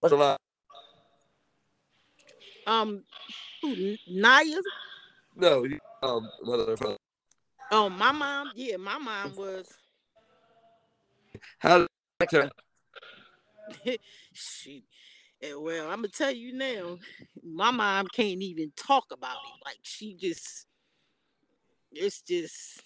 was 0.00 0.12
alive. 0.12 0.36
Um, 2.66 3.04
Naya? 4.08 4.60
No, 5.36 5.64
um, 6.02 6.30
mother 6.42 6.70
and 6.70 6.78
father. 6.78 6.96
Oh, 7.70 7.88
my 7.88 8.12
mom. 8.12 8.50
Yeah, 8.54 8.76
my 8.76 8.98
mom 8.98 9.34
was. 9.36 9.66
How? 11.58 11.78
did- 11.78 12.50
Well, 15.42 15.90
I'm 15.90 15.96
gonna 15.96 16.08
tell 16.08 16.30
you 16.30 16.52
now, 16.52 16.98
my 17.42 17.70
mom 17.70 18.06
can't 18.08 18.42
even 18.42 18.72
talk 18.76 19.06
about 19.10 19.36
it. 19.36 19.64
Like 19.64 19.78
she 19.82 20.14
just, 20.14 20.66
it's 21.90 22.22
just, 22.22 22.80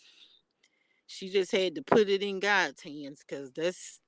she 1.07 1.29
just 1.29 1.53
had 1.53 1.75
to 1.75 1.83
put 1.83 2.09
it 2.09 2.23
in 2.23 2.41
God's 2.41 2.83
hands 2.83 3.23
because 3.27 3.53
that's 3.53 4.01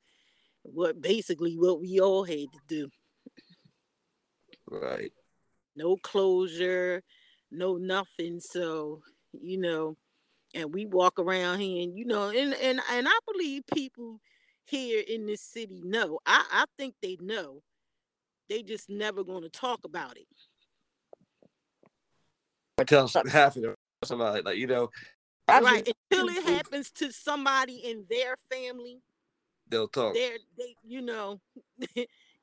what 0.62 1.00
basically 1.00 1.56
what 1.56 1.80
we 1.80 2.00
all 2.00 2.24
had 2.24 2.36
to 2.52 2.60
do. 2.66 2.88
Right. 4.70 5.12
No 5.76 5.96
closure, 5.96 7.02
no 7.50 7.76
nothing. 7.76 8.40
So 8.40 9.02
you 9.32 9.58
know, 9.58 9.96
and 10.54 10.72
we 10.72 10.86
walk 10.86 11.18
around 11.18 11.60
here, 11.60 11.82
and 11.82 11.96
you 11.98 12.06
know, 12.06 12.30
and 12.30 12.54
and 12.54 12.80
and 12.90 13.08
I 13.08 13.18
believe 13.30 13.64
people 13.74 14.20
here 14.64 15.02
in 15.06 15.26
this 15.26 15.42
city 15.42 15.82
know. 15.84 16.18
I 16.26 16.44
I 16.50 16.64
think 16.78 16.94
they 17.02 17.18
know. 17.20 17.62
They 18.48 18.62
just 18.62 18.88
never 18.88 19.24
going 19.24 19.42
to 19.42 19.50
talk 19.50 19.80
about 19.84 20.16
it. 20.16 20.26
I 22.78 22.84
tell 22.84 23.00
them 23.02 23.08
something 23.08 23.32
happened 23.32 23.64
to 23.64 23.74
somebody, 24.04 24.42
like 24.42 24.56
you 24.56 24.66
know, 24.66 24.90
right 25.48 25.88
until 26.10 26.28
it 26.28 26.44
happens 26.44 26.90
to 26.90 27.12
somebody 27.12 27.76
in 27.76 28.04
their 28.08 28.36
family 28.50 29.00
they'll 29.68 29.88
talk. 29.88 30.14
they're 30.14 30.38
they 30.56 30.74
you 30.86 31.02
know 31.02 31.40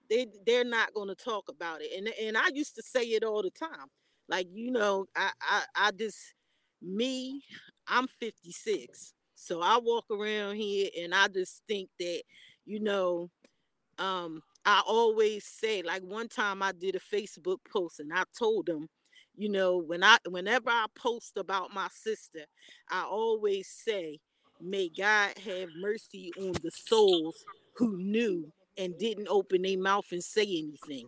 they 0.10 0.28
they're 0.46 0.64
not 0.64 0.94
going 0.94 1.08
to 1.08 1.16
talk 1.16 1.50
about 1.50 1.82
it 1.82 1.90
and 1.98 2.08
and 2.22 2.38
i 2.38 2.48
used 2.54 2.76
to 2.76 2.84
say 2.84 3.02
it 3.02 3.24
all 3.24 3.42
the 3.42 3.52
time 3.52 3.88
like 4.28 4.48
you 4.52 4.72
know 4.72 5.06
i 5.16 5.32
i, 5.42 5.64
I 5.76 5.92
just 5.92 6.34
me 6.82 7.42
i'm 7.88 8.08
56 8.08 9.14
so 9.36 9.62
i 9.62 9.78
walk 9.82 10.06
around 10.12 10.56
here 10.56 10.90
and 11.00 11.14
i 11.14 11.28
just 11.28 11.62
think 11.68 11.90
that 12.00 12.24
you 12.66 12.80
know 12.80 13.30
um 13.98 14.42
I 14.66 14.82
always 14.88 15.46
say, 15.46 15.84
like 15.84 16.02
one 16.02 16.28
time 16.28 16.64
I 16.64 16.72
did 16.72 16.96
a 16.96 17.00
Facebook 17.00 17.58
post 17.72 18.00
and 18.00 18.12
I 18.12 18.24
told 18.38 18.66
them, 18.66 18.88
you 19.36 19.50
know, 19.50 19.78
when 19.78 20.04
I 20.04 20.18
whenever 20.28 20.70
I 20.70 20.86
post 20.96 21.38
about 21.38 21.74
my 21.74 21.88
sister, 21.92 22.46
I 22.90 23.04
always 23.04 23.68
say, 23.68 24.20
may 24.60 24.90
God 24.90 25.38
have 25.38 25.70
mercy 25.80 26.32
on 26.40 26.54
the 26.64 26.72
souls 26.72 27.46
who 27.76 27.98
knew 27.98 28.52
and 28.78 28.98
didn't 28.98 29.28
open 29.30 29.62
their 29.62 29.78
mouth 29.78 30.06
and 30.12 30.24
say 30.24 30.44
anything. 30.44 31.08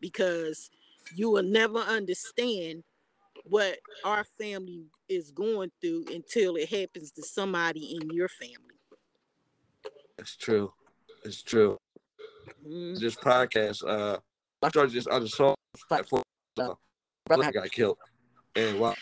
Because 0.00 0.68
you 1.14 1.30
will 1.30 1.42
never 1.42 1.78
understand 1.78 2.82
what 3.44 3.78
our 4.04 4.24
family 4.38 4.84
is 5.08 5.30
going 5.30 5.70
through 5.80 6.04
until 6.12 6.56
it 6.56 6.68
happens 6.68 7.10
to 7.12 7.22
somebody 7.22 7.98
in 8.00 8.10
your 8.10 8.28
family. 8.28 8.78
It's 10.18 10.36
true. 10.36 10.72
It's 11.24 11.42
true. 11.42 11.78
Mhm. 12.66 12.98
This 13.00 13.14
podcast, 13.16 13.82
uh, 13.86 14.18
I 14.62 14.68
started 14.68 14.92
this 14.92 15.06
on 15.06 15.22
the 15.22 15.28
song 15.28 15.54
platform. 15.88 16.22
Uh, 16.58 16.74
brother 17.26 17.50
got 17.52 17.70
killed, 17.70 17.98
and 18.54 18.78
while 18.78 18.94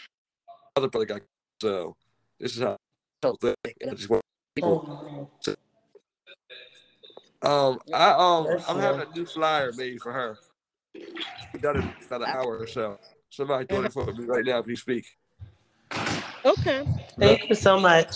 other 0.76 0.88
brother 0.88 1.07
got 1.07 1.18
killed. 1.20 1.26
So 1.61 1.96
this 2.40 2.57
is 2.57 2.62
how 2.62 2.76
I 3.24 3.31
think. 3.40 3.57
I 3.87 3.94
just 3.94 4.09
want 4.11 4.22
people. 4.55 5.31
Um, 7.42 7.81
I 7.92 8.11
um, 8.11 8.46
I'm 8.68 8.78
having 8.78 9.00
a 9.02 9.11
new 9.16 9.26
flyer 9.26 9.72
made 9.72 10.00
for 10.00 10.12
her. 10.12 10.38
We 10.94 11.59
done 11.61 11.78
it 11.78 12.07
about 12.07 12.22
an 12.22 12.28
hour 12.28 12.59
or 12.59 12.66
so. 12.66 12.98
Somebody 13.31 13.66
doing 13.66 13.87
it 13.87 13.92
for 13.92 14.07
me 14.12 14.24
right 14.26 14.44
now 14.44 14.59
if 14.59 14.66
you 14.68 14.76
speak. 14.76 15.07
Okay. 16.44 16.87
Thank 17.18 17.48
you 17.48 17.55
so 17.55 17.81
much. 17.81 18.14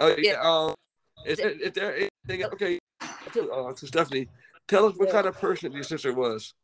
Oh 0.00 0.14
yeah. 0.18 0.40
Um, 0.40 0.74
is, 1.24 1.38
there- 1.38 1.50
is 1.50 1.72
there 1.72 1.94
anything? 2.26 2.44
Okay. 2.52 2.78
Uh, 3.36 3.72
to 3.76 3.86
Stephanie, 3.86 4.28
tell 4.66 4.86
us 4.86 4.94
what 4.96 5.10
kind 5.10 5.26
of 5.26 5.38
person 5.38 5.72
your 5.72 5.82
sister 5.82 6.12
was. 6.12 6.54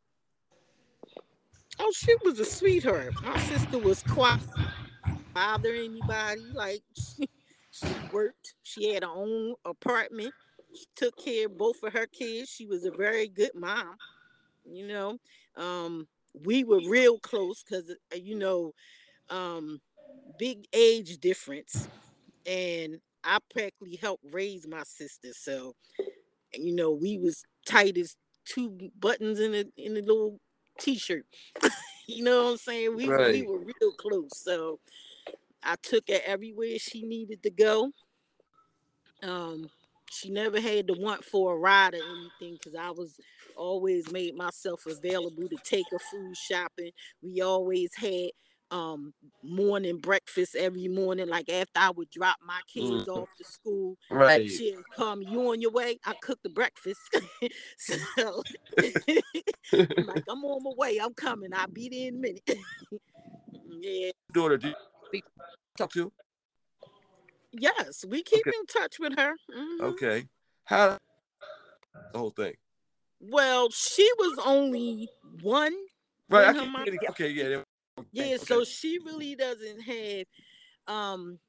Oh, 1.79 1.91
she 1.95 2.15
was 2.23 2.39
a 2.39 2.45
sweetheart. 2.45 3.13
My 3.23 3.39
sister 3.39 3.77
was 3.77 4.01
quiet, 4.03 4.41
bother 5.33 5.73
anybody. 5.73 6.41
Like 6.53 6.81
she, 6.93 7.29
she 7.71 7.87
worked. 8.11 8.55
She 8.63 8.93
had 8.93 9.03
her 9.03 9.09
own 9.09 9.53
apartment. 9.65 10.33
She 10.73 10.85
took 10.95 11.17
care 11.23 11.45
of 11.45 11.57
both 11.57 11.81
of 11.83 11.93
her 11.93 12.07
kids. 12.07 12.49
She 12.49 12.65
was 12.65 12.85
a 12.85 12.91
very 12.91 13.27
good 13.27 13.51
mom. 13.55 13.95
You 14.65 14.87
know, 14.87 15.17
um, 15.55 16.07
we 16.45 16.63
were 16.63 16.81
real 16.87 17.19
close 17.19 17.63
because 17.63 17.93
you 18.15 18.37
know, 18.37 18.73
um, 19.29 19.79
big 20.37 20.65
age 20.73 21.17
difference, 21.19 21.87
and 22.45 22.99
I 23.23 23.37
practically 23.49 23.97
helped 23.97 24.25
raise 24.31 24.67
my 24.67 24.83
sister. 24.83 25.29
So, 25.33 25.75
you 26.57 26.75
know, 26.75 26.91
we 26.91 27.17
was 27.17 27.43
tight 27.65 27.97
as 27.97 28.15
two 28.45 28.77
buttons 28.99 29.39
in 29.39 29.53
a 29.53 29.65
in 29.77 29.97
a 29.97 30.01
little 30.01 30.39
t-shirt. 30.79 31.25
you 32.07 32.23
know 32.23 32.45
what 32.45 32.51
I'm 32.51 32.57
saying? 32.57 32.95
We, 32.95 33.07
we 33.07 33.41
were 33.43 33.59
real 33.59 33.91
close. 33.97 34.29
So 34.35 34.79
I 35.63 35.75
took 35.81 36.07
her 36.09 36.19
everywhere 36.25 36.77
she 36.79 37.03
needed 37.03 37.43
to 37.43 37.49
go. 37.49 37.91
Um, 39.23 39.69
she 40.09 40.29
never 40.29 40.61
had 40.61 40.87
to 40.87 40.93
want 40.93 41.23
for 41.23 41.53
a 41.53 41.57
ride 41.57 41.93
or 41.93 41.97
anything 41.97 42.57
because 42.57 42.75
I 42.75 42.91
was 42.91 43.19
always 43.57 44.11
made 44.11 44.35
myself 44.35 44.85
available 44.85 45.49
to 45.49 45.57
take 45.63 45.85
her 45.91 45.99
food 45.99 46.37
shopping. 46.37 46.91
We 47.21 47.41
always 47.41 47.93
had 47.95 48.29
um 48.71 49.13
morning 49.43 49.97
breakfast 49.99 50.55
every 50.55 50.87
morning. 50.87 51.27
Like 51.27 51.49
after 51.49 51.79
I 51.79 51.89
would 51.91 52.09
drop 52.09 52.37
my 52.45 52.59
kids 52.67 53.07
Mhm. 53.07 53.07
off 53.07 53.29
to 53.37 53.43
school, 53.43 53.97
Right. 54.09 54.49
She'd 54.49 54.75
come, 54.95 55.21
you 55.21 55.49
on 55.51 55.61
your 55.61 55.71
way? 55.71 55.99
I 56.05 56.13
cook 56.21 56.39
the 56.43 56.49
breakfast. 56.49 56.99
so 57.77 58.43
I'm 58.77 60.05
like, 60.05 60.23
I'm 60.29 60.43
on 60.45 60.63
my 60.63 60.71
way. 60.75 60.97
I'm 61.01 61.13
coming. 61.13 61.53
I'll 61.53 61.67
be 61.67 61.89
there 61.89 62.07
in 62.09 62.15
a 62.15 62.19
minute. 62.19 62.43
yeah. 63.79 64.11
Daughter, 64.33 64.57
do 64.57 64.73
you 65.13 65.21
talk 65.77 65.91
to? 65.93 66.11
Yes, 67.53 68.03
we 68.07 68.23
keep 68.23 68.45
Okay. 68.45 68.57
in 68.59 68.65
touch 68.67 68.99
with 68.99 69.17
her. 69.17 69.33
Mhm. 69.51 69.81
Okay. 69.81 70.27
How 70.65 70.97
the 72.13 72.19
whole 72.19 72.31
thing? 72.31 72.53
Well, 73.19 73.69
she 73.71 74.07
was 74.19 74.37
only 74.45 75.09
one. 75.41 75.73
Right. 76.29 76.43
I 76.43 76.47
When 76.47 76.55
her 76.55 76.61
keep 76.63 76.71
mom- 76.71 76.85
getting, 76.85 76.99
okay. 77.09 77.29
Yeah. 77.29 77.63
Yeah, 78.11 78.37
okay. 78.41 78.45
so 78.45 78.63
she 78.63 78.99
really 78.99 79.35
doesn't 79.35 79.81
have 79.81 80.25
um 80.87 81.39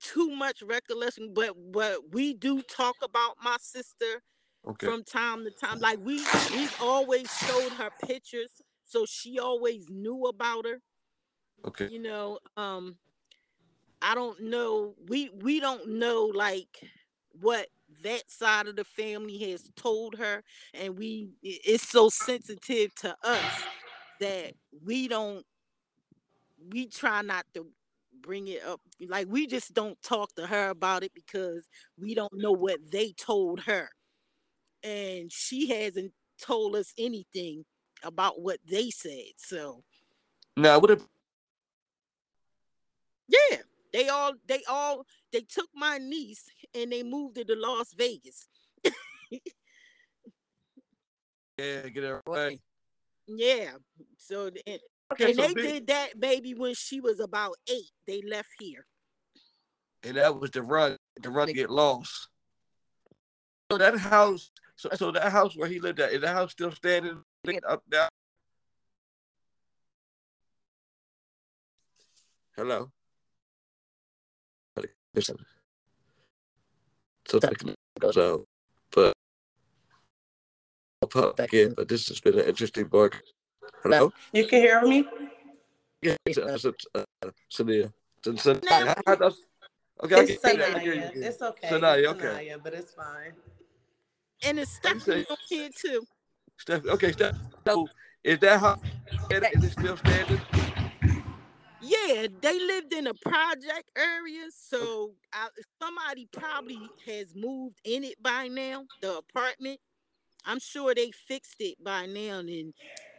too 0.00 0.30
much 0.30 0.62
recollection, 0.62 1.32
but 1.34 1.54
but 1.72 2.12
we 2.12 2.34
do 2.34 2.62
talk 2.62 2.96
about 3.02 3.36
my 3.42 3.56
sister 3.60 4.22
Okay. 4.64 4.94
from 4.94 5.04
time 5.04 5.44
to 5.44 5.50
time. 5.50 5.80
Like 5.80 5.98
we 6.02 6.30
we've 6.48 6.74
always 6.78 7.30
showed 7.30 7.74
her 7.74 7.90
pictures, 8.04 8.60
so 8.84 9.06
she 9.06 9.38
always 9.38 9.88
knew 9.90 10.24
about 10.24 10.66
her. 10.66 10.80
Okay. 11.64 11.90
You 11.90 11.98
know, 12.00 12.38
um, 12.56 12.98
I 14.02 14.14
don't 14.14 14.40
know. 14.40 14.94
We 15.08 15.30
we 15.30 15.60
don't 15.60 15.88
know 15.88 16.24
like 16.34 16.80
what 17.32 17.68
that 18.02 18.30
side 18.30 18.66
of 18.66 18.76
the 18.76 18.84
family 18.84 19.38
has 19.50 19.70
told 19.76 20.16
her, 20.16 20.42
and 20.74 20.96
we 20.98 21.30
it's 21.42 21.88
so 21.88 22.08
sensitive 22.08 22.94
to 22.96 23.16
us 23.22 23.68
that 24.20 24.54
we 24.82 25.08
don't 25.08 25.44
we 26.70 26.86
try 26.86 27.22
not 27.22 27.44
to 27.54 27.66
bring 28.20 28.48
it 28.48 28.64
up. 28.64 28.80
Like 29.06 29.26
we 29.28 29.46
just 29.46 29.74
don't 29.74 30.00
talk 30.02 30.34
to 30.36 30.46
her 30.46 30.70
about 30.70 31.04
it 31.04 31.12
because 31.14 31.68
we 31.98 32.14
don't 32.14 32.32
know 32.34 32.52
what 32.52 32.78
they 32.90 33.12
told 33.12 33.60
her. 33.60 33.90
And 34.82 35.30
she 35.32 35.68
hasn't 35.68 36.12
told 36.40 36.76
us 36.76 36.92
anything 36.98 37.64
about 38.02 38.40
what 38.40 38.58
they 38.66 38.90
said 38.90 39.32
so. 39.36 39.82
Now, 40.56 40.78
what 40.78 40.90
if 40.90 41.02
yeah 43.28 43.58
they 43.92 44.08
all 44.08 44.32
they 44.46 44.62
all 44.68 45.06
they 45.32 45.40
took 45.40 45.68
my 45.74 45.98
niece 45.98 46.44
and 46.74 46.92
they 46.92 47.02
moved 47.02 47.36
her 47.36 47.44
to 47.44 47.56
las 47.56 47.94
vegas. 47.94 48.48
Yeah, 51.56 51.88
get 51.88 52.02
it 52.02 52.20
right? 52.26 52.60
Yeah 53.26 53.70
so 54.18 54.50
and, 54.66 54.80
Okay. 55.12 55.26
and 55.26 55.36
So 55.36 55.42
they 55.42 55.54
big, 55.54 55.64
did 55.64 55.86
that 55.88 56.18
baby 56.18 56.54
when 56.54 56.74
she 56.74 57.00
was 57.00 57.20
about 57.20 57.56
eight 57.68 57.90
they 58.06 58.22
left 58.22 58.48
here 58.58 58.86
and 60.04 60.16
that 60.18 60.38
was 60.38 60.50
the 60.50 60.62
run. 60.62 60.96
The 61.22 61.30
run 61.30 61.50
get 61.52 61.70
lost. 61.70 62.28
So 63.72 63.78
that 63.78 63.98
house. 63.98 64.50
So, 64.76 64.90
so 64.94 65.10
that 65.12 65.32
house 65.32 65.56
where 65.56 65.68
he 65.68 65.80
lived 65.80 66.00
at 66.00 66.12
is 66.12 66.20
that 66.20 66.34
house 66.34 66.52
still 66.52 66.72
standing 66.72 67.22
up 67.66 67.82
now? 67.90 68.08
Hello. 72.56 72.90
So, 77.26 77.40
so, 78.12 78.44
but 78.92 79.12
pop 81.06 81.36
back 81.36 81.52
in. 81.54 81.74
But 81.74 81.88
this 81.88 82.08
has 82.08 82.20
been 82.20 82.38
an 82.38 82.46
interesting 82.46 82.86
book. 82.86 83.20
Hello. 83.82 84.12
You 84.32 84.46
can 84.46 84.60
hear 84.60 84.82
me? 84.82 85.06
Yeah, 86.02 86.16
it's, 86.26 86.38
it's, 86.38 86.64
it's, 86.64 86.86
uh, 86.94 87.04
Sania. 87.50 87.92
It's, 88.26 88.46
it's, 88.46 88.68
how, 88.68 88.94
how 89.06 89.32
okay, 90.04 90.16
I 90.16 90.20
It's 90.20 90.40
can 90.40 90.56
hear 90.56 90.58
you, 90.58 90.64
I 90.64 90.70
can 90.72 90.80
hear 90.80 90.94
Sanaya. 90.94 91.16
It's 91.16 91.42
okay. 91.42 91.68
Sanaya, 91.68 91.98
It's 91.98 92.08
okay. 92.08 92.26
Sanaya, 92.26 92.62
but 92.62 92.74
it's 92.74 92.92
fine. 92.94 93.32
and 94.46 94.58
it's 94.58 94.80
Let 94.84 94.94
me 94.94 95.00
Stephanie 95.00 95.22
say- 95.24 95.30
on 95.30 95.36
here 95.48 95.68
too 95.74 96.06
Steph, 96.58 96.86
okay, 96.86 97.10
Steph, 97.12 97.34
so 97.66 97.88
is 98.22 98.38
that 98.38 98.60
how 98.60 98.78
is 99.30 99.64
it 99.64 99.72
still 99.72 99.96
standing? 99.96 100.40
Yeah, 101.80 102.28
they 102.40 102.58
lived 102.60 102.92
in 102.94 103.08
a 103.08 103.14
project 103.14 103.90
area, 103.96 104.46
so 104.50 105.10
I, 105.32 105.48
somebody 105.82 106.28
probably 106.32 106.78
has 107.06 107.34
moved 107.34 107.78
in 107.84 108.04
it 108.04 108.22
by 108.22 108.48
now. 108.48 108.86
The 109.02 109.18
apartment, 109.18 109.80
I'm 110.44 110.60
sure 110.60 110.94
they 110.94 111.10
fixed 111.10 111.56
it 111.60 111.82
by 111.82 112.06
now, 112.06 112.40
and 112.40 112.74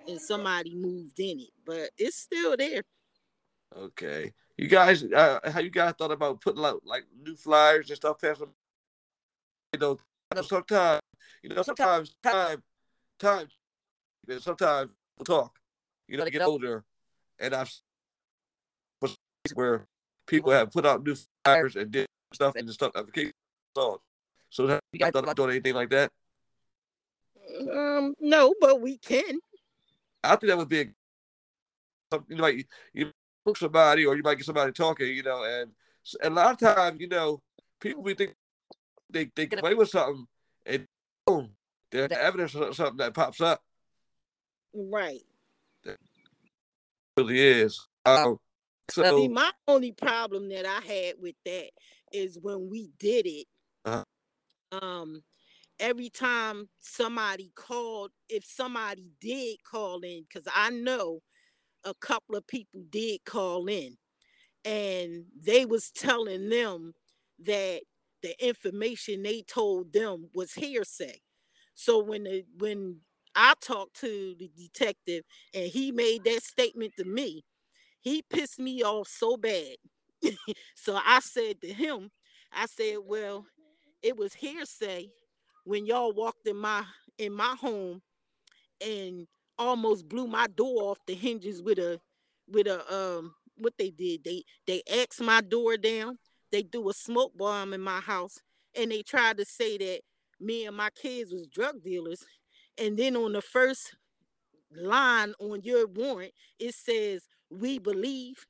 and 0.07 0.21
somebody 0.21 0.75
moved 0.75 1.19
in 1.19 1.39
it, 1.39 1.49
but 1.65 1.89
it's 1.97 2.17
still 2.17 2.55
there. 2.57 2.83
Okay, 3.75 4.33
you 4.57 4.67
guys, 4.67 5.03
uh, 5.03 5.39
how 5.51 5.59
you 5.59 5.69
guys 5.69 5.93
thought 5.97 6.11
about 6.11 6.41
putting 6.41 6.63
out 6.63 6.81
like 6.85 7.05
new 7.23 7.35
flyers 7.35 7.89
and 7.89 7.97
stuff? 7.97 8.21
Passing, 8.21 8.47
you 9.73 9.79
know, 9.79 9.97
sometimes, 10.41 11.01
you 11.43 11.49
know, 11.49 11.61
sometimes 11.63 12.15
time, 12.23 12.63
time, 13.19 13.47
you 14.27 14.35
know, 14.35 14.39
sometimes 14.39 14.91
we'll 15.17 15.25
talk. 15.25 15.59
You 16.07 16.17
know, 16.17 16.25
get 16.25 16.43
older, 16.43 16.83
and 17.39 17.53
I've 17.55 17.71
where 19.53 19.88
people 20.27 20.51
have 20.51 20.71
put 20.71 20.85
out 20.85 21.05
new 21.05 21.15
flyers 21.43 21.75
and 21.75 21.91
did 21.91 22.07
stuff 22.33 22.55
and 22.55 22.69
stuff. 22.69 22.93
So 24.49 24.67
have 24.67 24.79
you 24.91 24.99
guys 24.99 25.11
thought 25.11 25.23
about 25.23 25.35
doing 25.35 25.51
anything 25.51 25.75
like 25.75 25.89
that? 25.89 26.11
Um, 27.59 28.15
no, 28.19 28.53
but 28.59 28.81
we 28.81 28.97
can. 28.97 29.39
I 30.23 30.35
think 30.35 30.49
that 30.49 30.57
would 30.57 30.69
be 30.69 30.81
a, 30.81 30.85
you 32.27 32.35
know, 32.35 32.43
like 32.43 32.67
you 32.93 33.11
book 33.45 33.57
somebody 33.57 34.05
or 34.05 34.15
you 34.15 34.23
might 34.23 34.35
get 34.35 34.45
somebody 34.45 34.71
talking, 34.71 35.07
you 35.07 35.23
know, 35.23 35.43
and, 35.43 35.71
and 36.23 36.33
a 36.33 36.35
lot 36.35 36.51
of 36.51 36.75
times, 36.75 36.99
you 36.99 37.07
know, 37.07 37.41
people 37.79 38.03
we 38.03 38.13
think 38.13 38.35
they 39.09 39.31
they 39.35 39.45
get 39.45 39.59
away 39.59 39.73
with 39.75 39.89
something 39.89 40.25
and 40.65 40.87
boom, 41.25 41.51
there's 41.91 42.09
That- 42.09 42.21
evidence 42.21 42.55
of 42.55 42.75
something 42.75 42.97
that 42.97 43.13
pops 43.13 43.41
up. 43.41 43.61
Right. 44.73 45.21
really 47.15 47.39
is. 47.39 47.79
Um, 48.05 48.37
See, 48.91 49.01
so 49.01 49.27
my 49.29 49.51
only 49.67 49.93
problem 49.93 50.49
that 50.49 50.65
I 50.65 50.81
had 50.85 51.15
with 51.19 51.35
that 51.45 51.69
is 52.11 52.37
when 52.39 52.69
we 52.69 52.91
did 52.99 53.25
it. 53.25 53.47
Uh-huh. 53.85 54.03
Um, 54.81 55.23
every 55.79 56.09
time 56.09 56.69
somebody 56.79 57.51
called, 57.55 58.11
if 58.29 58.45
somebody 58.45 59.11
did 59.21 59.57
call 59.69 60.01
in, 60.01 60.25
because 60.27 60.47
I 60.53 60.69
know 60.69 61.21
a 61.83 61.93
couple 61.95 62.35
of 62.35 62.47
people 62.47 62.83
did 62.89 63.21
call 63.25 63.67
in, 63.67 63.97
and 64.65 65.25
they 65.39 65.65
was 65.65 65.91
telling 65.91 66.49
them 66.49 66.93
that 67.45 67.81
the 68.23 68.45
information 68.45 69.23
they 69.23 69.43
told 69.43 69.93
them 69.93 70.29
was 70.33 70.53
hearsay. 70.53 71.19
So 71.75 72.03
when 72.03 72.23
the 72.23 72.45
when 72.57 73.01
I 73.35 73.53
talked 73.61 73.99
to 74.01 74.35
the 74.39 74.49
detective 74.57 75.23
and 75.53 75.65
he 75.67 75.91
made 75.91 76.23
that 76.25 76.43
statement 76.43 76.93
to 76.97 77.05
me, 77.05 77.43
he 78.01 78.23
pissed 78.23 78.59
me 78.59 78.83
off 78.83 79.07
so 79.07 79.38
bad. 79.38 79.75
so 80.75 80.99
I 81.03 81.19
said 81.19 81.61
to 81.61 81.73
him, 81.73 82.11
I 82.53 82.65
said, 82.67 82.97
"Well, 83.05 83.45
it 84.01 84.17
was 84.17 84.33
hearsay 84.35 85.09
when 85.65 85.86
y'all 85.86 86.13
walked 86.13 86.47
in 86.47 86.58
my 86.58 86.84
in 87.17 87.34
my 87.34 87.56
home 87.60 88.01
and 88.86 89.28
almost 89.58 90.08
blew 90.10 90.28
my 90.28 90.47
door 90.47 90.91
off 90.91 90.99
the 91.08 91.13
hinges 91.15 91.62
with 91.62 91.80
a 91.80 91.99
with 92.47 92.67
a 92.67 92.93
um 92.93 93.34
what 93.58 93.73
they 93.78 93.89
did 93.89 94.23
they 94.23 94.43
they 94.67 94.82
axed 95.01 95.21
my 95.21 95.41
door 95.41 95.78
down 95.78 96.17
they 96.51 96.62
threw 96.63 96.89
a 96.89 96.93
smoke 96.93 97.38
bomb 97.38 97.73
in 97.73 97.82
my 97.82 97.99
house 97.99 98.39
and 98.78 98.91
they 98.91 99.01
tried 99.01 99.38
to 99.38 99.45
say 99.45 99.78
that 99.78 100.01
me 100.39 100.65
and 100.65 100.75
my 100.75 100.89
kids 100.89 101.32
was 101.32 101.47
drug 101.47 101.84
dealers. 101.84 102.23
And 102.78 102.97
then 102.97 103.15
on 103.15 103.34
the 103.34 103.41
first 103.41 103.95
line 104.75 105.34
on 105.39 105.62
your 105.63 105.88
warrant 105.88 106.34
it 106.60 106.75
says 106.75 107.28
we 107.49 107.80
believe. 107.80 108.45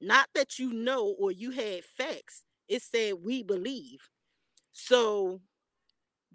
Not 0.00 0.28
that 0.34 0.58
you 0.58 0.72
know 0.72 1.14
or 1.18 1.30
you 1.32 1.50
had 1.50 1.84
facts 1.84 2.44
it 2.68 2.82
said 2.82 3.14
we 3.22 3.42
believe. 3.42 4.08
So 4.72 5.40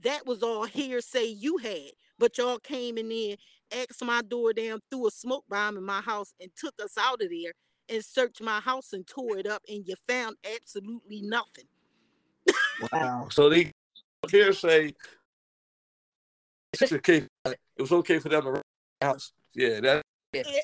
that 0.04 0.26
was 0.26 0.44
all 0.44 0.64
hearsay 0.64 1.26
you 1.26 1.58
had 1.58 1.92
but 2.20 2.38
y'all 2.38 2.60
came 2.60 2.98
in 2.98 3.10
there 3.10 3.36
axed 3.82 4.04
my 4.04 4.22
door 4.22 4.54
down 4.54 4.80
threw 4.90 5.08
a 5.08 5.12
smoke 5.12 5.44
bomb 5.50 5.78
in 5.78 5.84
my 5.84 6.02
house 6.02 6.34
and 6.40 6.52
took 6.56 6.74
us 6.84 6.98
out 6.98 7.22
of 7.22 7.30
there 7.30 7.52
and 7.90 8.04
searched 8.04 8.42
my 8.42 8.60
house 8.60 8.94
and 8.94 9.08
tore 9.08 9.38
it 9.38 9.48
up 9.48 9.62
and 9.68 9.88
you 9.88 9.96
found 10.08 10.36
absolutely 10.56 11.22
nothing 11.22 11.66
Wow. 12.92 13.28
so 13.32 13.50
they 13.50 13.72
hearsay. 14.30 14.94
It's 16.74 16.92
okay. 16.92 17.28
It 17.46 17.58
was 17.82 17.92
okay 17.92 18.20
for 18.20 18.30
them 18.30 18.44
to 18.44 18.52
run 18.52 18.62
the 19.00 19.08
house. 19.08 19.32
Yeah, 19.54 19.80
that 19.82 20.02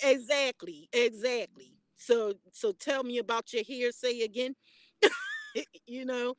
exactly 0.04 0.90
exactly 0.92 1.78
so 1.96 2.34
so 2.52 2.74
tell 2.74 3.04
me 3.04 3.20
about 3.20 3.54
your 3.54 3.64
hearsay 3.64 4.20
again 4.22 4.54
you 5.86 6.04
know 6.04 6.34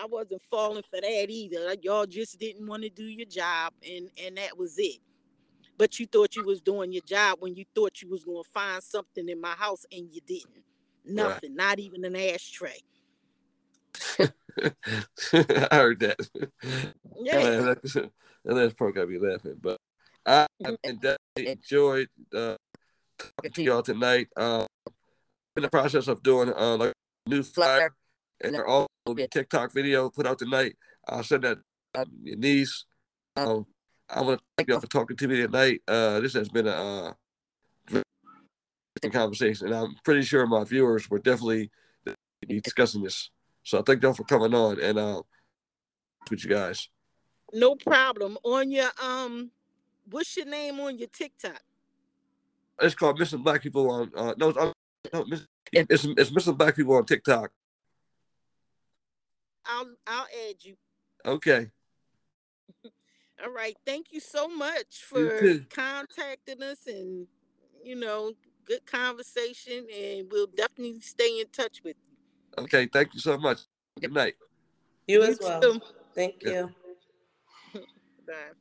i 0.00 0.06
wasn't 0.06 0.42
falling 0.50 0.82
for 0.82 1.00
that 1.00 1.26
either. 1.28 1.66
Like, 1.66 1.84
y'all 1.84 2.06
just 2.06 2.38
didn't 2.38 2.66
want 2.66 2.82
to 2.82 2.88
do 2.88 3.04
your 3.04 3.26
job 3.26 3.72
and 3.86 4.10
and 4.24 4.36
that 4.36 4.56
was 4.56 4.74
it. 4.78 5.00
But 5.78 5.98
you 5.98 6.06
thought 6.06 6.36
you 6.36 6.44
was 6.44 6.60
doing 6.60 6.92
your 6.92 7.02
job 7.02 7.38
when 7.40 7.54
you 7.54 7.64
thought 7.74 8.00
you 8.00 8.08
was 8.08 8.24
going 8.24 8.42
to 8.42 8.50
find 8.50 8.82
something 8.82 9.28
in 9.28 9.40
my 9.40 9.50
house 9.50 9.84
and 9.92 10.08
you 10.10 10.20
didn't. 10.26 10.64
Nothing 11.04 11.54
not 11.54 11.78
even 11.78 12.04
an 12.04 12.16
ashtray. 12.16 12.80
I 14.18 15.68
heard 15.70 16.00
that. 16.00 16.16
yeah. 17.20 17.38
Man, 17.38 17.64
that's, 17.66 17.94
and 17.96 18.10
that's 18.44 18.74
got 18.74 19.08
me 19.08 19.18
laughing. 19.18 19.56
But 19.60 19.78
I 20.24 20.46
definitely 20.62 21.18
enjoyed 21.36 22.08
uh, 22.34 22.56
talking 23.18 23.52
to 23.52 23.62
y'all 23.62 23.82
tonight. 23.82 24.28
Um, 24.36 24.66
in 25.56 25.62
the 25.62 25.70
process 25.70 26.08
of 26.08 26.22
doing 26.22 26.52
uh, 26.54 26.76
like 26.76 26.92
a 27.26 27.30
new 27.30 27.42
flyer 27.42 27.94
and 28.42 28.54
they're 28.54 28.66
all 28.66 28.86
be 28.86 28.95
TikTok 29.14 29.72
video 29.72 30.10
put 30.10 30.26
out 30.26 30.38
tonight. 30.38 30.76
I'll 31.08 31.22
send 31.22 31.44
that 31.44 31.58
to 31.94 32.06
your 32.22 32.36
niece. 32.36 32.84
Um, 33.36 33.66
I 34.08 34.20
want 34.22 34.38
to 34.38 34.44
thank 34.56 34.68
y'all 34.68 34.80
for 34.80 34.86
talking 34.86 35.16
to 35.16 35.28
me 35.28 35.36
tonight. 35.36 35.82
Uh, 35.86 36.20
this 36.20 36.34
has 36.34 36.48
been 36.48 36.66
a 36.66 36.70
uh, 36.70 37.12
interesting 37.88 39.12
conversation, 39.12 39.66
and 39.68 39.76
I'm 39.76 39.96
pretty 40.04 40.22
sure 40.22 40.46
my 40.46 40.64
viewers 40.64 41.08
were 41.10 41.18
definitely 41.18 41.70
be 42.46 42.60
discussing 42.60 43.02
this. 43.02 43.30
So 43.62 43.78
I 43.78 43.82
thank 43.82 44.02
y'all 44.02 44.14
for 44.14 44.24
coming 44.24 44.54
on 44.54 44.80
and 44.80 44.98
uh, 44.98 45.22
with 46.30 46.44
you 46.44 46.50
guys. 46.50 46.88
no 47.52 47.74
problem 47.76 48.38
on 48.44 48.70
your 48.70 48.90
um 49.02 49.50
what's 50.10 50.36
your 50.36 50.46
name 50.46 50.80
on 50.80 50.98
your 50.98 51.08
tiktok 51.08 51.60
It's 52.80 52.94
called 52.94 53.18
Missing 53.18 53.42
Black 53.42 53.62
People 53.62 53.90
on. 53.90 54.10
Uh, 54.16 54.34
no, 54.36 54.48
it's, 54.50 54.58
no 55.12 55.24
miss, 55.24 55.46
it's 55.72 56.04
it's 56.04 56.32
Missing 56.32 56.54
Black 56.54 56.76
People 56.76 56.94
on 56.94 57.04
TikTok. 57.06 57.50
I'll 59.68 59.94
i'll 60.06 60.26
add 60.48 60.56
you 60.60 60.74
Okay, 61.24 61.70
All 63.44 63.50
right. 63.50 63.76
Thank 63.86 64.12
you 64.12 64.20
so 64.20 64.48
much 64.48 65.02
for 65.02 65.58
contacting 65.70 66.62
us 66.62 66.86
and, 66.86 67.26
you 67.84 67.96
know, 67.96 68.32
good 68.64 68.86
conversation. 68.86 69.86
And 69.94 70.26
we'll 70.30 70.46
definitely 70.46 71.00
stay 71.00 71.40
in 71.40 71.46
touch 71.52 71.82
with 71.84 71.96
you. 72.58 72.64
okay. 72.64 72.86
Thank 72.86 73.14
you 73.14 73.20
so 73.20 73.36
much. 73.38 73.60
Good 74.00 74.12
night. 74.12 74.34
You 75.06 75.22
as 75.22 75.38
well. 75.40 75.60
too. 75.60 75.80
Thank 76.14 76.42
Yeah. 76.42 76.66
you. 77.74 77.80
Bye. 78.26 78.52